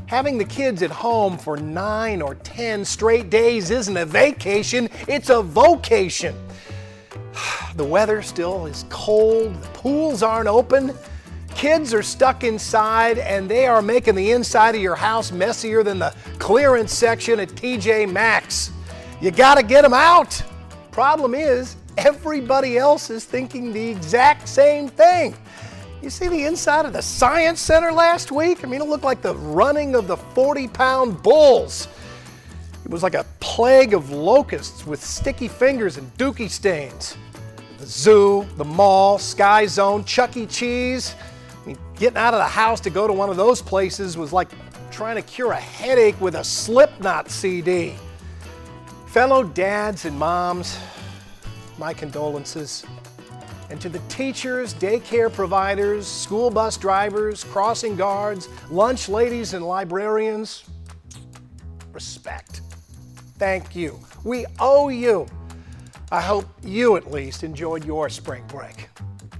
Having 0.07 0.37
the 0.37 0.45
kids 0.45 0.83
at 0.83 0.91
home 0.91 1.37
for 1.37 1.57
nine 1.57 2.21
or 2.21 2.35
ten 2.35 2.85
straight 2.85 3.29
days 3.29 3.71
isn't 3.71 3.97
a 3.97 4.05
vacation, 4.05 4.89
it's 5.07 5.29
a 5.29 5.41
vocation. 5.41 6.35
The 7.75 7.83
weather 7.83 8.21
still 8.21 8.67
is 8.67 8.85
cold, 8.87 9.61
the 9.61 9.67
pools 9.69 10.23
aren't 10.23 10.47
open, 10.47 10.93
kids 11.55 11.93
are 11.93 12.01
stuck 12.01 12.45
inside, 12.45 13.17
and 13.17 13.49
they 13.49 13.67
are 13.67 13.81
making 13.81 14.15
the 14.15 14.31
inside 14.31 14.75
of 14.75 14.81
your 14.81 14.95
house 14.95 15.33
messier 15.33 15.83
than 15.83 15.99
the 15.99 16.15
clearance 16.39 16.93
section 16.93 17.37
at 17.41 17.49
TJ 17.49 18.09
Maxx. 18.09 18.71
You 19.21 19.31
gotta 19.31 19.63
get 19.63 19.81
them 19.83 19.93
out. 19.93 20.41
Problem 20.91 21.33
is, 21.33 21.77
everybody 21.97 22.77
else 22.77 23.09
is 23.09 23.25
thinking 23.25 23.71
the 23.71 23.89
exact 23.89 24.47
same 24.47 24.87
thing. 24.87 25.35
You 26.01 26.09
see 26.09 26.27
the 26.27 26.45
inside 26.45 26.85
of 26.85 26.93
the 26.93 27.01
Science 27.01 27.59
Center 27.59 27.91
last 27.91 28.31
week? 28.31 28.63
I 28.63 28.67
mean, 28.67 28.81
it 28.81 28.87
looked 28.87 29.03
like 29.03 29.21
the 29.21 29.35
running 29.35 29.95
of 29.95 30.07
the 30.07 30.17
40 30.17 30.67
pound 30.67 31.23
bulls. 31.23 31.87
It 32.83 32.91
was 32.91 33.01
like 33.01 33.15
a 33.15 33.25
plague 33.39 33.93
of 33.93 34.11
locusts 34.11 34.85
with 34.85 35.03
sticky 35.03 35.47
fingers 35.47 35.97
and 35.97 36.15
dookie 36.17 36.49
stains. 36.49 37.17
The 37.79 37.85
zoo, 37.85 38.45
the 38.57 38.65
mall, 38.65 39.17
Sky 39.17 39.65
Zone, 39.65 40.03
Chuck 40.05 40.37
E. 40.37 40.45
Cheese. 40.45 41.15
I 41.63 41.67
mean, 41.67 41.77
getting 41.97 42.17
out 42.17 42.33
of 42.33 42.39
the 42.39 42.47
house 42.47 42.79
to 42.81 42.91
go 42.91 43.07
to 43.07 43.13
one 43.13 43.29
of 43.29 43.37
those 43.37 43.61
places 43.61 44.17
was 44.17 44.31
like 44.31 44.49
trying 44.91 45.15
to 45.15 45.23
cure 45.23 45.53
a 45.53 45.59
headache 45.59 46.19
with 46.21 46.35
a 46.35 46.43
Slipknot 46.43 47.31
CD. 47.31 47.95
Fellow 49.15 49.45
dads 49.45 50.03
and 50.03 50.19
moms, 50.19 50.77
my 51.77 51.93
condolences. 51.93 52.85
And 53.69 53.79
to 53.79 53.87
the 53.87 53.99
teachers, 54.09 54.73
daycare 54.73 55.31
providers, 55.31 56.05
school 56.05 56.49
bus 56.49 56.75
drivers, 56.75 57.45
crossing 57.45 57.95
guards, 57.95 58.49
lunch 58.69 59.07
ladies, 59.07 59.53
and 59.53 59.65
librarians, 59.65 60.65
respect. 61.93 62.59
Thank 63.37 63.73
you. 63.73 63.97
We 64.25 64.47
owe 64.59 64.89
you. 64.89 65.27
I 66.11 66.19
hope 66.19 66.49
you 66.61 66.97
at 66.97 67.09
least 67.09 67.45
enjoyed 67.45 67.85
your 67.85 68.09
spring 68.09 68.43
break. 68.49 68.89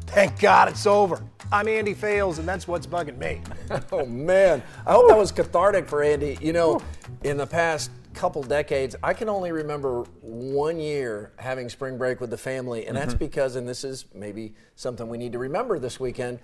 Thank 0.07 0.39
God 0.39 0.69
it's 0.69 0.87
over. 0.87 1.21
I'm 1.51 1.67
Andy 1.67 1.93
Fales, 1.93 2.39
and 2.39 2.47
that's 2.47 2.65
what's 2.65 2.87
bugging 2.87 3.17
me. 3.17 3.41
Oh 3.91 4.05
man, 4.05 4.63
I 4.85 4.93
hope 4.93 5.09
that 5.09 5.17
was 5.17 5.33
cathartic 5.33 5.89
for 5.89 6.01
Andy. 6.01 6.37
You 6.39 6.53
know, 6.53 6.81
in 7.23 7.35
the 7.35 7.47
past 7.47 7.91
couple 8.15 8.41
decades, 8.41 8.95
I 9.03 9.13
can 9.13 9.29
only 9.29 9.51
remember 9.51 10.03
one 10.21 10.79
year 10.79 11.33
having 11.37 11.69
spring 11.69 11.97
break 11.97 12.21
with 12.21 12.29
the 12.29 12.37
family, 12.37 12.87
and 12.87 12.97
that's 12.97 13.13
because, 13.13 13.55
and 13.55 13.67
this 13.67 13.83
is 13.83 14.05
maybe 14.13 14.53
something 14.75 15.07
we 15.07 15.17
need 15.17 15.33
to 15.33 15.39
remember 15.39 15.77
this 15.77 15.99
weekend. 15.99 16.39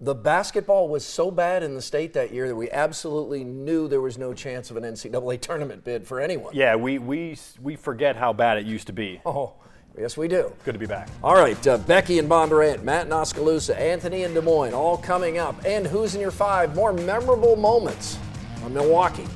The 0.00 0.14
basketball 0.14 0.88
was 0.88 1.04
so 1.04 1.32
bad 1.32 1.64
in 1.64 1.74
the 1.74 1.82
state 1.82 2.12
that 2.12 2.32
year 2.32 2.46
that 2.46 2.54
we 2.54 2.70
absolutely 2.70 3.42
knew 3.42 3.88
there 3.88 4.00
was 4.00 4.16
no 4.16 4.32
chance 4.32 4.70
of 4.70 4.76
an 4.76 4.84
NCAA 4.84 5.40
tournament 5.40 5.82
bid 5.82 6.06
for 6.06 6.20
anyone. 6.20 6.54
Yeah, 6.54 6.76
we, 6.76 6.98
we, 6.98 7.36
we 7.60 7.74
forget 7.74 8.14
how 8.14 8.32
bad 8.32 8.58
it 8.58 8.66
used 8.66 8.86
to 8.86 8.92
be. 8.92 9.20
Oh, 9.26 9.54
yes, 9.98 10.16
we 10.16 10.28
do. 10.28 10.52
Good 10.64 10.74
to 10.74 10.78
be 10.78 10.86
back. 10.86 11.08
All 11.24 11.34
right, 11.34 11.66
uh, 11.66 11.78
Becky 11.78 12.20
and 12.20 12.28
Bondurant, 12.28 12.84
Matt 12.84 13.06
in 13.06 13.12
Oskaloosa, 13.12 13.80
Anthony 13.80 14.22
in 14.22 14.34
Des 14.34 14.42
Moines, 14.42 14.74
all 14.74 14.98
coming 14.98 15.38
up. 15.38 15.56
And 15.64 15.84
who's 15.84 16.14
in 16.14 16.20
your 16.20 16.30
five 16.30 16.76
more 16.76 16.92
memorable 16.92 17.56
moments 17.56 18.18
on 18.62 18.72
Milwaukee? 18.74 19.26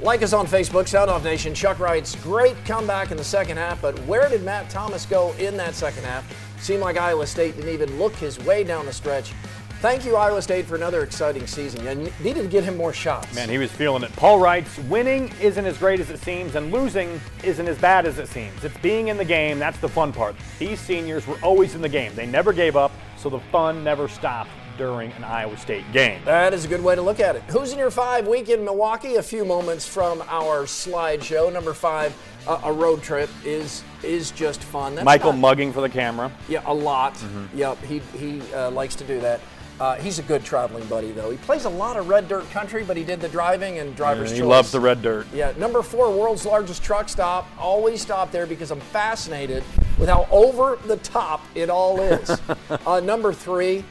Like 0.00 0.22
us 0.22 0.32
on 0.32 0.46
Facebook, 0.46 0.86
Sound 0.86 1.10
Off 1.10 1.24
Nation. 1.24 1.52
Chuck 1.52 1.80
writes, 1.80 2.14
great 2.22 2.54
comeback 2.64 3.10
in 3.10 3.16
the 3.16 3.24
second 3.24 3.56
half, 3.56 3.82
but 3.82 3.98
where 4.06 4.28
did 4.28 4.44
Matt 4.44 4.70
Thomas 4.70 5.04
go 5.04 5.32
in 5.40 5.56
that 5.56 5.74
second 5.74 6.04
half? 6.04 6.24
Seemed 6.60 6.82
like 6.82 6.96
Iowa 6.96 7.26
State 7.26 7.56
didn't 7.56 7.74
even 7.74 7.98
look 7.98 8.14
his 8.14 8.38
way 8.44 8.62
down 8.62 8.86
the 8.86 8.92
stretch. 8.92 9.32
Thank 9.80 10.04
you, 10.04 10.14
Iowa 10.14 10.40
State, 10.40 10.66
for 10.66 10.76
another 10.76 11.02
exciting 11.02 11.48
season. 11.48 11.84
You 11.84 12.12
needed 12.22 12.42
to 12.42 12.48
get 12.48 12.62
him 12.62 12.76
more 12.76 12.92
shots. 12.92 13.34
Man, 13.34 13.48
he 13.48 13.58
was 13.58 13.72
feeling 13.72 14.04
it. 14.04 14.14
Paul 14.14 14.38
writes, 14.38 14.78
winning 14.80 15.32
isn't 15.40 15.66
as 15.66 15.76
great 15.78 15.98
as 15.98 16.10
it 16.10 16.20
seems, 16.20 16.54
and 16.54 16.70
losing 16.72 17.20
isn't 17.42 17.66
as 17.66 17.78
bad 17.78 18.06
as 18.06 18.20
it 18.20 18.28
seems. 18.28 18.62
It's 18.62 18.78
being 18.78 19.08
in 19.08 19.16
the 19.16 19.24
game, 19.24 19.58
that's 19.58 19.78
the 19.78 19.88
fun 19.88 20.12
part. 20.12 20.36
These 20.60 20.78
seniors 20.78 21.26
were 21.26 21.38
always 21.42 21.74
in 21.74 21.80
the 21.82 21.88
game. 21.88 22.14
They 22.14 22.26
never 22.26 22.52
gave 22.52 22.76
up, 22.76 22.92
so 23.16 23.28
the 23.28 23.40
fun 23.50 23.82
never 23.82 24.06
stopped 24.06 24.50
during 24.78 25.12
an 25.12 25.24
Iowa 25.24 25.56
State 25.58 25.90
game. 25.92 26.20
That 26.24 26.54
is 26.54 26.64
a 26.64 26.68
good 26.68 26.82
way 26.82 26.94
to 26.94 27.02
look 27.02 27.20
at 27.20 27.36
it. 27.36 27.42
Who's 27.48 27.72
in 27.72 27.78
your 27.78 27.90
five 27.90 28.26
week 28.26 28.48
in 28.48 28.64
Milwaukee? 28.64 29.16
A 29.16 29.22
few 29.22 29.44
moments 29.44 29.86
from 29.86 30.22
our 30.28 30.64
slideshow. 30.64 31.52
Number 31.52 31.74
five, 31.74 32.16
uh, 32.46 32.60
a 32.64 32.72
road 32.72 33.02
trip 33.02 33.28
is 33.44 33.82
is 34.02 34.30
just 34.30 34.62
fun. 34.62 34.94
That's 34.94 35.04
Michael 35.04 35.32
not- 35.32 35.40
mugging 35.40 35.72
for 35.72 35.80
the 35.82 35.88
camera. 35.88 36.32
Yeah, 36.48 36.62
a 36.64 36.72
lot. 36.72 37.22
Yep, 37.54 37.82
he 37.84 37.98
he 38.16 38.40
uh, 38.54 38.70
likes 38.70 38.94
to 38.94 39.04
do 39.04 39.20
that. 39.20 39.40
Uh, 39.80 39.94
he's 39.94 40.18
a 40.18 40.22
good 40.22 40.44
traveling 40.44 40.84
buddy, 40.86 41.12
though. 41.12 41.30
He 41.30 41.36
plays 41.36 41.64
a 41.64 41.68
lot 41.68 41.96
of 41.96 42.08
red 42.08 42.26
dirt 42.26 42.50
country, 42.50 42.82
but 42.82 42.96
he 42.96 43.04
did 43.04 43.20
the 43.20 43.28
driving 43.28 43.78
and 43.78 43.94
driver's 43.94 44.32
he 44.32 44.38
choice. 44.38 44.46
loves 44.48 44.72
the 44.72 44.80
red 44.80 45.02
dirt. 45.02 45.28
Yeah, 45.32 45.52
number 45.56 45.82
four, 45.82 46.10
world's 46.10 46.44
largest 46.44 46.82
truck 46.82 47.08
stop. 47.08 47.46
Always 47.60 48.02
stop 48.02 48.32
there 48.32 48.44
because 48.44 48.72
I'm 48.72 48.80
fascinated 48.80 49.62
with 49.96 50.08
how 50.08 50.26
over 50.32 50.80
the 50.86 50.96
top 50.96 51.44
it 51.54 51.70
all 51.70 52.00
is. 52.00 52.40
uh, 52.88 52.98
number 52.98 53.32
three, 53.32 53.84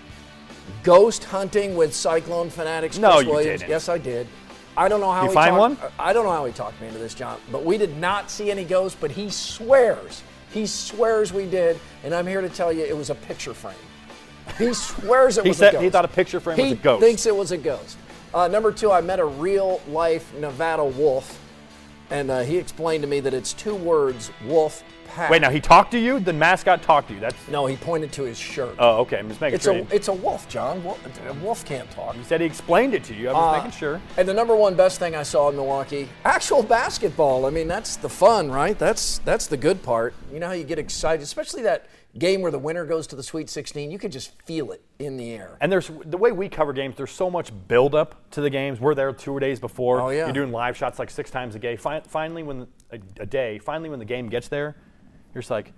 ghost 0.87 1.25
hunting 1.25 1.75
with 1.75 1.93
Cyclone 1.93 2.49
fanatics. 2.49 2.97
No, 2.97 3.15
Chris 3.15 3.25
you 3.25 3.31
Williams. 3.33 3.59
didn't. 3.61 3.69
Yes, 3.69 3.89
I 3.89 3.97
did. 3.97 4.25
I 4.77 4.87
don't 4.87 5.01
know 5.01 5.11
how 5.11 5.23
You 5.23 5.29
he 5.29 5.33
find 5.33 5.55
talked- 5.55 5.81
one? 5.81 5.91
I 5.99 6.13
don't 6.13 6.23
know 6.25 6.31
how 6.31 6.45
he 6.45 6.53
talked 6.53 6.79
me 6.79 6.87
into 6.87 6.99
this, 6.99 7.13
John. 7.13 7.37
But 7.51 7.65
we 7.65 7.77
did 7.77 7.97
not 7.97 8.31
see 8.31 8.49
any 8.49 8.63
ghosts. 8.63 8.97
But 8.99 9.11
he 9.11 9.29
swears, 9.29 10.23
he 10.51 10.65
swears 10.65 11.33
we 11.33 11.45
did. 11.45 11.77
And 12.03 12.13
I'm 12.15 12.25
here 12.25 12.41
to 12.41 12.49
tell 12.49 12.71
you, 12.71 12.85
it 12.85 12.95
was 12.95 13.09
a 13.09 13.15
picture 13.15 13.53
frame. 13.53 13.75
He 14.57 14.73
swears 14.73 15.37
it 15.37 15.43
He 15.43 15.49
was 15.49 15.57
said 15.57 15.69
a 15.69 15.71
ghost. 15.73 15.83
he 15.83 15.89
thought 15.89 16.05
a 16.05 16.09
picture 16.09 16.39
frame 16.39 16.57
was 16.57 16.71
a 16.71 16.75
ghost. 16.75 17.01
thinks 17.03 17.25
it 17.25 17.35
was 17.35 17.51
a 17.51 17.57
ghost. 17.57 17.97
Uh, 18.33 18.47
number 18.47 18.71
two, 18.71 18.91
I 18.91 19.01
met 19.01 19.19
a 19.19 19.25
real 19.25 19.81
life 19.89 20.33
Nevada 20.35 20.85
wolf, 20.85 21.37
and 22.11 22.29
uh, 22.31 22.41
he 22.41 22.57
explained 22.57 23.01
to 23.01 23.07
me 23.07 23.19
that 23.21 23.33
it's 23.33 23.51
two 23.53 23.75
words, 23.75 24.31
wolf 24.45 24.83
pack. 25.17 25.29
Wait, 25.31 25.41
now 25.41 25.49
he 25.49 25.59
talked 25.59 25.91
to 25.91 25.99
you? 25.99 26.19
The 26.19 26.31
mascot 26.33 26.81
talked 26.83 27.07
to 27.09 27.13
you? 27.15 27.19
That's 27.19 27.47
No, 27.47 27.65
he 27.65 27.75
pointed 27.75 28.11
to 28.13 28.23
his 28.23 28.37
shirt. 28.37 28.75
oh, 28.79 28.97
okay. 29.01 29.17
I'm 29.17 29.27
just 29.27 29.41
making 29.41 29.55
it's 29.55 29.63
sure. 29.65 29.73
a 29.73 29.77
you- 29.79 29.87
it's 29.91 30.07
a 30.07 30.13
wolf, 30.13 30.47
John. 30.47 30.83
Wolf, 30.83 30.99
a 31.27 31.33
wolf 31.33 31.65
can't 31.65 31.89
talk. 31.91 32.15
he 32.15 32.23
said 32.23 32.39
he 32.41 32.47
explained 32.47 32.93
it 32.93 33.03
to 33.05 33.13
you. 33.15 33.29
I 33.29 33.33
was 33.33 33.53
Uh, 33.55 33.57
making 33.57 33.71
sure. 33.77 34.01
And 34.17 34.27
the 34.27 34.33
number 34.33 34.55
one 34.55 34.75
best 34.75 34.99
thing 34.99 35.15
I 35.15 35.23
saw 35.23 35.49
in 35.49 35.55
Milwaukee, 35.55 36.07
actual 36.23 36.63
basketball. 36.63 37.45
I 37.45 37.49
mean, 37.49 37.67
that's 37.67 37.95
the 37.97 38.09
fun, 38.09 38.51
right? 38.51 38.77
That's 38.77 39.17
that's 39.19 39.47
the 39.47 39.57
good 39.57 39.81
part. 39.83 40.13
You 40.31 40.39
know 40.39 40.47
how 40.47 40.53
you 40.53 40.63
get 40.63 40.79
excited, 40.79 41.23
especially 41.23 41.63
that 41.63 41.87
game 42.17 42.41
where 42.41 42.51
the 42.51 42.57
winner 42.59 42.83
goes 42.85 43.05
to 43.05 43.15
the 43.15 43.21
Sweet 43.21 43.47
16. 43.49 43.91
You 43.91 43.99
could 43.99 44.11
just 44.11 44.31
feel 44.43 44.71
it 44.71 44.81
in 44.97 45.17
the 45.17 45.33
air. 45.33 45.55
And 45.61 45.71
there's 45.71 45.91
the 46.05 46.17
way 46.17 46.31
we 46.31 46.49
cover 46.49 46.73
games. 46.73 46.95
There's 46.97 47.11
so 47.11 47.29
much 47.29 47.51
buildup 47.67 48.15
to 48.31 48.41
the 48.41 48.49
games. 48.49 48.79
We're 48.79 48.95
there 48.95 49.11
two 49.13 49.39
days 49.39 49.59
before. 49.59 50.01
Oh, 50.01 50.09
yeah. 50.09 50.25
You're 50.25 50.33
doing 50.33 50.51
live 50.51 50.75
shots 50.75 50.97
like 50.97 51.09
six 51.11 51.29
times 51.29 51.53
a 51.55 51.59
day. 51.59 51.75
Fi- 51.75 52.01
finally, 52.07 52.41
when 52.43 52.67
a, 52.91 52.99
a 53.19 53.25
day, 53.25 53.59
finally 53.59 53.89
when 53.89 53.99
the 53.99 54.05
game 54.05 54.29
gets 54.29 54.47
there, 54.47 54.75
you're 55.37 55.41
just 55.43 55.51
like, 55.51 55.71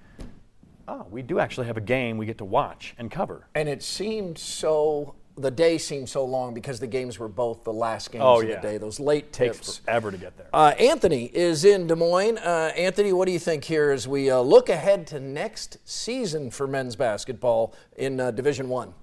oh, 0.87 1.05
we 1.11 1.21
do 1.21 1.37
actually 1.37 1.67
have 1.67 1.75
a 1.75 1.81
game 1.81 2.17
we 2.17 2.25
get 2.25 2.37
to 2.37 2.45
watch 2.45 2.95
and 2.97 3.11
cover. 3.11 3.45
And 3.53 3.67
it 3.67 3.83
seemed 3.83 4.37
so. 4.37 5.15
The 5.35 5.51
day 5.51 5.77
seemed 5.77 6.09
so 6.09 6.25
long 6.25 6.53
because 6.53 6.79
the 6.81 6.87
games 6.87 7.17
were 7.17 7.29
both 7.29 7.63
the 7.63 7.71
last 7.71 8.11
games 8.11 8.23
Oh, 8.25 8.41
of 8.41 8.47
yeah. 8.49 8.55
the 8.55 8.61
day. 8.61 8.77
Those 8.77 8.99
late 8.99 9.31
Takes 9.31 9.57
tips. 9.57 9.77
forever 9.79 10.11
to 10.11 10.17
get 10.17 10.35
there. 10.37 10.47
Uh, 10.51 10.73
Anthony 10.77 11.25
is 11.33 11.63
in 11.63 11.87
Des 11.87 11.95
Moines. 11.95 12.37
Uh, 12.39 12.71
Anthony, 12.75 13.13
what 13.13 13.25
do 13.25 13.31
you 13.31 13.39
think 13.39 13.63
here 13.63 13.91
as 13.91 14.05
we 14.05 14.29
uh, 14.29 14.39
look 14.39 14.67
ahead 14.67 15.07
to 15.07 15.19
next 15.21 15.77
season 15.85 16.51
for 16.51 16.67
men's 16.67 16.97
basketball 16.97 17.73
in 17.95 18.19
uh, 18.19 18.31
Division 18.31 18.67
One? 18.67 18.93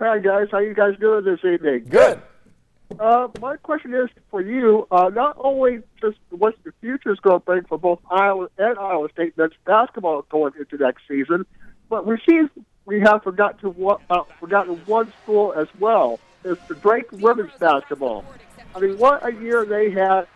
Hi 0.00 0.18
guys, 0.18 0.48
how 0.50 0.58
you 0.58 0.74
guys 0.74 0.94
doing 1.00 1.24
this 1.24 1.38
evening? 1.44 1.86
Good. 1.88 2.20
Uh, 2.98 3.28
my 3.40 3.56
question 3.56 3.94
is 3.94 4.08
for 4.30 4.40
you. 4.40 4.86
Uh, 4.90 5.10
not 5.14 5.36
only 5.38 5.80
just 6.00 6.18
what's 6.30 6.56
the 6.64 6.72
future 6.80 7.12
is 7.12 7.20
going 7.20 7.40
to 7.40 7.44
bring 7.44 7.64
for 7.64 7.78
both 7.78 8.00
Iowa 8.10 8.48
and 8.58 8.78
Iowa 8.78 9.08
State 9.12 9.36
men's 9.36 9.52
basketball 9.64 10.22
going 10.30 10.52
into 10.58 10.76
next 10.76 11.02
season, 11.08 11.46
but 11.88 12.06
we 12.06 12.18
see 12.28 12.42
we 12.84 13.00
have 13.00 13.22
forgotten 13.22 13.72
to 13.72 13.98
uh, 14.10 14.24
forgotten 14.40 14.76
one 14.86 15.12
school 15.22 15.52
as 15.52 15.68
well. 15.78 16.18
It's 16.44 16.60
the 16.68 16.74
Drake 16.74 17.10
women's 17.12 17.52
basketball. 17.58 18.24
I 18.74 18.80
mean, 18.80 18.98
what 18.98 19.24
a 19.26 19.32
year 19.32 19.64
they 19.64 19.90
had 19.90 20.26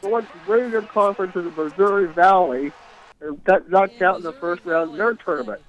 going 0.00 0.26
winning 0.46 0.70
their 0.70 0.82
conference 0.82 1.34
in 1.36 1.44
the 1.44 1.50
Missouri 1.50 2.06
Valley 2.06 2.72
and 3.20 3.42
got 3.44 3.68
knocked 3.70 4.00
out 4.00 4.16
in 4.16 4.22
the 4.22 4.32
first 4.32 4.64
round 4.64 4.92
of 4.92 4.96
their 4.96 5.14
tournament. 5.14 5.60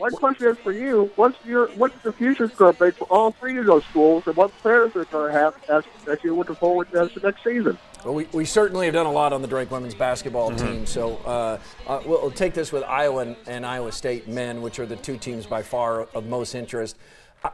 My 0.00 0.10
question 0.10 0.48
is 0.48 0.58
for 0.58 0.72
you: 0.72 1.10
What's 1.16 1.42
your 1.44 1.68
what's 1.68 2.00
the 2.02 2.12
future 2.12 2.46
going 2.48 2.74
to 2.74 2.84
be 2.84 2.90
for 2.90 3.04
all 3.04 3.30
three 3.32 3.56
of 3.58 3.66
those 3.66 3.84
schools, 3.86 4.24
and 4.26 4.36
what 4.36 4.56
players 4.58 4.94
are 4.96 5.04
going 5.06 5.32
to 5.32 5.38
have 5.38 5.54
as, 5.68 5.84
as 6.08 6.22
you're 6.22 6.34
looking 6.34 6.56
forward 6.56 6.90
to 6.92 7.10
the 7.14 7.20
next 7.22 7.42
season? 7.42 7.78
Well, 8.04 8.14
we, 8.14 8.28
we 8.32 8.44
certainly 8.44 8.86
have 8.86 8.94
done 8.94 9.06
a 9.06 9.12
lot 9.12 9.32
on 9.32 9.42
the 9.42 9.48
Drake 9.48 9.70
women's 9.70 9.94
basketball 9.94 10.50
Mm-hmm. 10.50 10.66
team. 10.66 10.86
So 10.86 11.16
uh, 11.24 11.58
uh, 11.86 12.02
we'll, 12.04 12.22
we'll 12.22 12.30
take 12.30 12.54
this 12.54 12.70
with 12.72 12.84
Iowa 12.84 13.22
and, 13.22 13.36
and 13.46 13.66
Iowa 13.66 13.90
State 13.90 14.28
men, 14.28 14.62
which 14.62 14.78
are 14.78 14.86
the 14.86 14.96
two 14.96 15.16
teams 15.16 15.46
by 15.46 15.62
far 15.62 16.02
of 16.14 16.26
most 16.26 16.54
interest. 16.54 16.96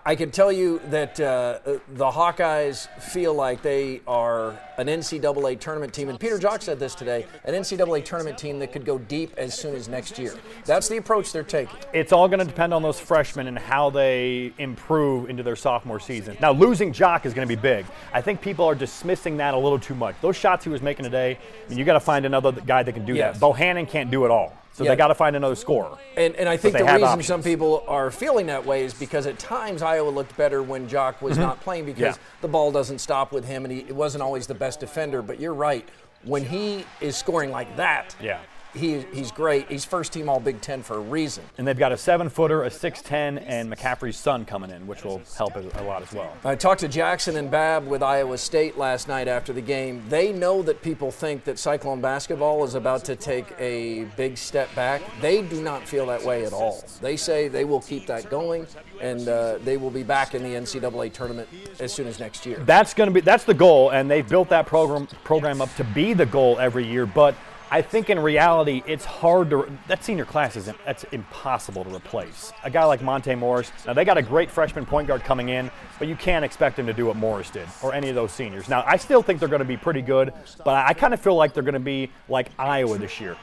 I, 0.06 0.14
can 0.14 0.30
tell 0.30 0.50
you 0.50 0.80
that 0.86 1.20
uh, 1.20 1.58
the 1.88 2.10
Hawkeyes 2.10 2.88
feel 3.00 3.34
like 3.34 3.62
they 3.62 4.00
are 4.06 4.58
an 4.78 4.86
NCAA 4.86 5.58
tournament 5.60 5.92
team. 5.92 6.08
And 6.08 6.18
Peter 6.18 6.38
Jok 6.38 6.62
said 6.62 6.78
this 6.78 6.94
today 6.94 7.26
an 7.44 7.54
NCAA 7.54 8.04
tournament 8.04 8.38
team 8.38 8.58
that 8.60 8.72
could 8.72 8.84
go 8.84 8.98
deep 8.98 9.34
as 9.36 9.58
soon 9.58 9.74
as 9.74 9.88
next 9.88 10.18
year. 10.18 10.34
That's 10.64 10.88
the 10.88 10.96
approach 10.96 11.32
they're 11.32 11.42
taking. 11.42 11.76
It's 11.92 12.12
all 12.12 12.28
going 12.28 12.38
to 12.38 12.44
depend 12.46 12.72
on 12.72 12.82
those 12.82 12.98
freshmen 12.98 13.48
and 13.48 13.58
how 13.58 13.90
they 13.90 14.52
improve 14.58 15.28
into 15.28 15.42
their 15.42 15.56
sophomore 15.56 16.00
season. 16.00 16.36
Now, 16.40 16.52
losing 16.52 16.92
Jok 16.92 17.26
is 17.26 17.34
going 17.34 17.46
to 17.46 17.54
be 17.54 17.60
big. 17.60 17.84
I 18.14 18.20
think 18.22 18.40
people 18.40 18.64
are 18.64 18.74
dismissing 18.74 19.36
that 19.38 19.52
a 19.54 19.58
little 19.58 19.78
too 19.78 19.94
much. 19.94 20.14
Those 20.20 20.36
shots 20.36 20.64
he 20.64 20.70
was 20.70 20.80
making 20.80 21.04
today, 21.04 21.38
I 21.66 21.68
mean, 21.68 21.78
you 21.78 21.84
got 21.84 21.94
to 21.94 22.00
find 22.00 22.24
another 22.24 22.52
guy 22.52 22.82
that 22.82 22.92
can 22.92 23.04
do 23.04 23.14
Yes. 23.14 23.38
that. 23.38 23.44
Bohannon 23.44 23.88
can't 23.88 24.10
do 24.10 24.24
it 24.24 24.30
all, 24.30 24.56
so 24.72 24.84
Yeah. 24.84 24.90
they 24.90 24.96
got 24.96 25.08
to 25.08 25.14
find 25.14 25.36
another 25.36 25.54
scorer. 25.54 25.98
And, 26.16 26.34
and 26.36 26.48
I 26.48 26.56
think 26.56 26.76
the 26.76 26.84
reason 26.84 27.02
options. 27.04 27.26
some 27.26 27.42
people 27.42 27.84
are 27.86 28.10
feeling 28.10 28.46
that 28.46 28.64
way 28.64 28.84
is 28.84 28.94
because 28.94 29.26
at 29.26 29.38
times 29.38 29.82
Iowa 29.82 30.08
looked 30.08 30.36
better 30.36 30.62
when 30.62 30.88
Jok 30.88 31.20
was 31.20 31.36
not 31.38 31.60
playing 31.60 31.84
because 31.86 32.14
Mm-hmm. 32.14 32.22
Yeah. 32.22 32.40
the 32.40 32.48
ball 32.48 32.72
doesn't 32.72 32.98
stop 33.00 33.32
with 33.32 33.44
him 33.44 33.64
and 33.64 33.72
he 33.72 33.80
it 33.80 33.94
wasn't 33.94 34.22
always 34.22 34.46
the 34.46 34.54
best 34.54 34.80
defender. 34.80 35.20
But 35.22 35.38
you're 35.40 35.54
right. 35.54 35.86
When 36.24 36.44
he 36.44 36.84
is 37.00 37.16
scoring 37.16 37.50
like 37.50 37.76
that, 37.76 38.14
Yeah. 38.20 38.38
He, 38.74 39.00
he's 39.12 39.30
great. 39.30 39.68
He's 39.68 39.84
first 39.84 40.12
team 40.12 40.28
All 40.28 40.40
Big 40.40 40.60
Ten 40.60 40.82
for 40.82 40.96
a 40.96 41.00
reason. 41.00 41.44
And 41.58 41.66
they've 41.66 41.78
got 41.78 41.92
a 41.92 41.96
seven 41.96 42.28
footer, 42.28 42.64
a 42.64 42.70
6'10, 42.70 43.44
and 43.46 43.72
McCaffery's 43.72 44.16
son 44.16 44.44
coming 44.44 44.70
in, 44.70 44.86
which 44.86 45.04
will 45.04 45.20
help 45.36 45.56
a 45.56 45.82
lot 45.82 46.02
as 46.02 46.12
well. 46.12 46.32
I 46.44 46.54
talked 46.54 46.80
to 46.80 46.88
Jackson 46.88 47.36
and 47.36 47.50
Babb 47.50 47.86
with 47.86 48.02
Iowa 48.02 48.38
State 48.38 48.78
last 48.78 49.08
night 49.08 49.28
after 49.28 49.52
the 49.52 49.60
game. 49.60 50.02
They 50.08 50.32
know 50.32 50.62
that 50.62 50.82
people 50.82 51.10
think 51.10 51.44
that 51.44 51.58
Cyclone 51.58 52.00
basketball 52.00 52.64
is 52.64 52.74
about 52.74 53.04
to 53.06 53.16
take 53.16 53.46
a 53.58 54.04
big 54.16 54.38
step 54.38 54.74
back. 54.74 55.02
They 55.20 55.42
do 55.42 55.62
not 55.62 55.86
feel 55.86 56.06
that 56.06 56.24
way 56.24 56.44
at 56.44 56.52
all. 56.52 56.84
They 57.00 57.16
say 57.16 57.48
they 57.48 57.64
will 57.64 57.80
keep 57.80 58.06
that 58.06 58.30
going, 58.30 58.66
and 59.00 59.28
uh, 59.28 59.58
they 59.58 59.76
will 59.76 59.90
be 59.90 60.02
back 60.02 60.34
in 60.34 60.42
the 60.42 60.50
NCAA 60.50 61.12
tournament 61.12 61.48
as 61.78 61.92
soon 61.92 62.06
as 62.06 62.18
next 62.18 62.46
year. 62.46 62.58
That's 62.60 62.94
going 62.94 63.08
to 63.08 63.14
be 63.14 63.20
that's 63.20 63.44
the 63.44 63.54
goal, 63.54 63.90
and 63.90 64.10
they've 64.10 64.28
built 64.28 64.48
that 64.48 64.66
program 64.66 65.06
program 65.24 65.60
up 65.60 65.74
to 65.76 65.84
be 65.84 66.12
the 66.14 66.26
goal 66.26 66.58
every 66.58 66.86
year. 66.86 67.06
But 67.06 67.34
I 67.72 67.80
think 67.80 68.10
in 68.10 68.18
reality, 68.18 68.82
it's 68.86 69.06
hard 69.06 69.48
to 69.48 69.66
that 69.88 70.04
senior 70.04 70.26
class 70.26 70.56
is 70.56 70.68
that's 70.84 71.04
impossible 71.04 71.84
to 71.84 71.96
replace. 71.96 72.52
A 72.64 72.70
guy 72.70 72.84
like 72.84 73.00
Monte 73.00 73.34
Morris. 73.34 73.72
Now 73.86 73.94
they 73.94 74.04
got 74.04 74.18
a 74.18 74.22
great 74.22 74.50
freshman 74.50 74.84
point 74.84 75.08
guard 75.08 75.24
coming 75.24 75.48
in, 75.48 75.70
but 75.98 76.06
you 76.06 76.14
can't 76.14 76.44
expect 76.44 76.78
him 76.78 76.86
to 76.86 76.92
do 76.92 77.06
what 77.06 77.16
Morris 77.16 77.48
did 77.48 77.66
or 77.82 77.94
any 77.94 78.10
of 78.10 78.14
those 78.14 78.30
seniors. 78.30 78.68
Now 78.68 78.84
I 78.86 78.98
still 78.98 79.22
think 79.22 79.40
they're 79.40 79.48
going 79.48 79.60
to 79.60 79.64
be 79.64 79.78
pretty 79.78 80.02
good, 80.02 80.34
but 80.66 80.74
I 80.86 80.92
kind 80.92 81.14
of 81.14 81.20
feel 81.22 81.34
like 81.34 81.54
they're 81.54 81.62
going 81.62 81.72
to 81.72 81.80
be 81.80 82.10
like 82.28 82.50
Iowa 82.58 82.98
this 82.98 83.18
year. 83.22 83.38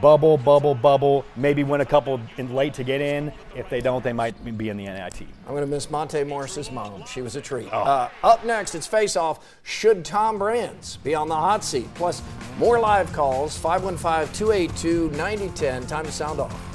Bubble, 0.00 0.36
bubble, 0.36 0.74
bubble. 0.74 1.24
Maybe 1.36 1.64
win 1.64 1.80
a 1.80 1.86
couple 1.86 2.20
in 2.36 2.54
late 2.54 2.74
to 2.74 2.84
get 2.84 3.00
in. 3.00 3.32
If 3.56 3.68
they 3.68 3.80
don't, 3.80 4.02
they 4.02 4.12
might 4.12 4.56
be 4.56 4.68
in 4.68 4.76
the 4.76 4.84
NIT. 4.84 5.22
I'm 5.46 5.52
going 5.52 5.60
to 5.60 5.66
miss 5.66 5.90
Monte 5.90 6.24
Morris's 6.24 6.70
mom. 6.70 7.04
She 7.06 7.22
was 7.22 7.36
a 7.36 7.40
treat. 7.40 7.68
Oh. 7.72 7.82
Uh, 7.82 8.08
up 8.22 8.44
next, 8.44 8.74
it's 8.74 8.86
Face 8.86 9.16
Off. 9.16 9.44
Should 9.62 10.04
Tom 10.04 10.38
Brands 10.38 10.96
be 10.98 11.14
on 11.14 11.28
the 11.28 11.34
hot 11.34 11.64
seat? 11.64 11.88
Plus, 11.94 12.22
more 12.58 12.78
live 12.78 13.12
calls 13.12 13.56
515 13.58 14.34
282 14.34 15.10
9010. 15.10 15.86
Time 15.86 16.04
to 16.04 16.12
sound 16.12 16.40
off. 16.40 16.73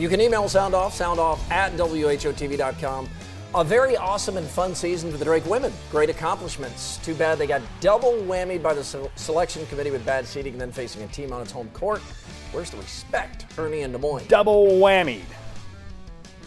You 0.00 0.08
can 0.08 0.18
email 0.18 0.48
Sound 0.48 0.72
SoundOff, 0.72 0.92
soundoff 0.92 1.50
at 1.50 1.72
WHOTV.com. 1.72 3.06
A 3.54 3.62
very 3.62 3.98
awesome 3.98 4.38
and 4.38 4.46
fun 4.46 4.74
season 4.74 5.12
for 5.12 5.18
the 5.18 5.26
Drake 5.26 5.44
women. 5.44 5.74
Great 5.90 6.08
accomplishments. 6.08 6.96
Too 7.04 7.14
bad 7.14 7.36
they 7.36 7.46
got 7.46 7.60
double 7.80 8.12
whammied 8.12 8.62
by 8.62 8.72
the 8.72 8.82
selection 9.16 9.66
committee 9.66 9.90
with 9.90 10.06
bad 10.06 10.26
seating 10.26 10.52
and 10.52 10.60
then 10.62 10.72
facing 10.72 11.02
a 11.02 11.06
team 11.08 11.34
on 11.34 11.42
its 11.42 11.52
home 11.52 11.68
court. 11.74 12.00
Where's 12.50 12.70
the 12.70 12.78
respect? 12.78 13.44
Ernie 13.58 13.82
and 13.82 13.92
Des 13.92 13.98
Moines. 13.98 14.26
double 14.26 14.68
whammied. 14.78 15.20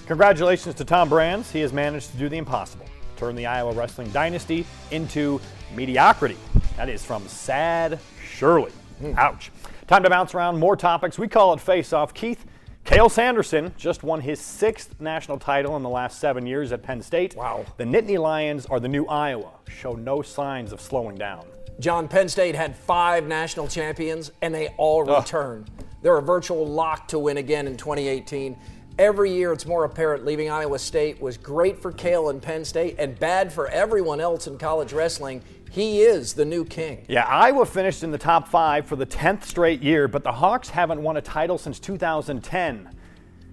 Congratulations 0.08 0.74
to 0.74 0.84
Tom 0.84 1.08
Brands. 1.08 1.52
He 1.52 1.60
has 1.60 1.72
managed 1.72 2.10
to 2.10 2.18
do 2.18 2.30
the 2.30 2.38
impossible 2.38 2.88
turn 3.18 3.36
the 3.36 3.46
Iowa 3.46 3.74
wrestling 3.74 4.10
dynasty 4.10 4.66
into 4.90 5.40
mediocrity. 5.76 6.38
That 6.76 6.90
is 6.90 7.06
from 7.06 7.28
Sad 7.28 8.00
Shirley. 8.26 8.72
Hmm. 9.00 9.14
Ouch. 9.16 9.52
Time 9.86 10.02
to 10.02 10.10
bounce 10.10 10.34
around 10.34 10.58
more 10.58 10.76
topics. 10.76 11.20
We 11.20 11.28
call 11.28 11.54
it 11.54 11.60
Face 11.60 11.94
Off. 11.94 12.16
Keith, 12.16 12.46
Cael 12.86 13.10
Sanderson 13.10 13.74
just 13.78 14.04
won 14.04 14.20
his 14.20 14.42
sixth 14.42 15.00
national 15.00 15.40
title 15.40 15.78
in 15.78 15.84
the 15.84 15.90
last 15.90 16.20
seven 16.20 16.46
years 16.46 16.74
at 16.74 16.84
Penn 16.84 17.02
State. 17.02 17.34
Wow. 17.34 17.66
The 17.78 17.86
Nittany 17.86 18.20
Lions 18.20 18.66
are 18.66 18.80
the 18.80 18.90
new 18.90 19.06
Iowa. 19.06 19.52
Show 19.70 19.94
no 19.94 20.22
signs 20.22 20.74
of 20.74 20.82
slowing 20.82 21.16
down. 21.16 21.46
John 21.80 22.10
Penn 22.10 22.28
State 22.28 22.56
had 22.56 22.76
five 22.76 23.26
national 23.26 23.70
champions, 23.70 24.34
and 24.42 24.54
they 24.54 24.68
all 24.78 25.04
returned. 25.04 25.72
They're 26.02 26.18
a 26.18 26.22
virtual 26.22 26.68
lock 26.68 27.08
to 27.08 27.20
win 27.20 27.38
again 27.38 27.68
in 27.68 27.78
2018. 27.78 28.58
Every 29.00 29.32
year 29.32 29.52
it's 29.52 29.66
more 29.66 29.86
apparent 29.86 30.24
leaving 30.24 30.52
Iowa 30.52 30.78
State 30.78 31.20
was 31.20 31.36
great 31.36 31.82
for 31.82 31.92
Cael 31.92 32.30
and 32.30 32.40
Penn 32.40 32.64
State 32.64 32.96
and 33.00 33.18
bad 33.18 33.52
for 33.52 33.68
everyone 33.70 34.20
else 34.20 34.46
in 34.46 34.60
college 34.60 34.94
wrestling. 34.94 35.42
He 35.72 36.02
is 36.02 36.34
the 36.34 36.46
new 36.46 36.64
king. 36.64 37.04
Yeah, 37.10 37.26
Iowa 37.26 37.66
finished 37.66 38.04
in 38.04 38.12
the 38.12 38.20
top 38.20 38.48
five 38.48 38.86
for 38.86 38.96
the 38.96 39.08
10th 39.08 39.46
straight 39.46 39.82
year, 39.82 40.08
but 40.08 40.24
the 40.24 40.32
Hawks 40.32 40.70
haven't 40.70 41.02
won 41.02 41.18
a 41.18 41.22
title 41.22 41.58
since 41.58 41.80
2010. 41.80 42.96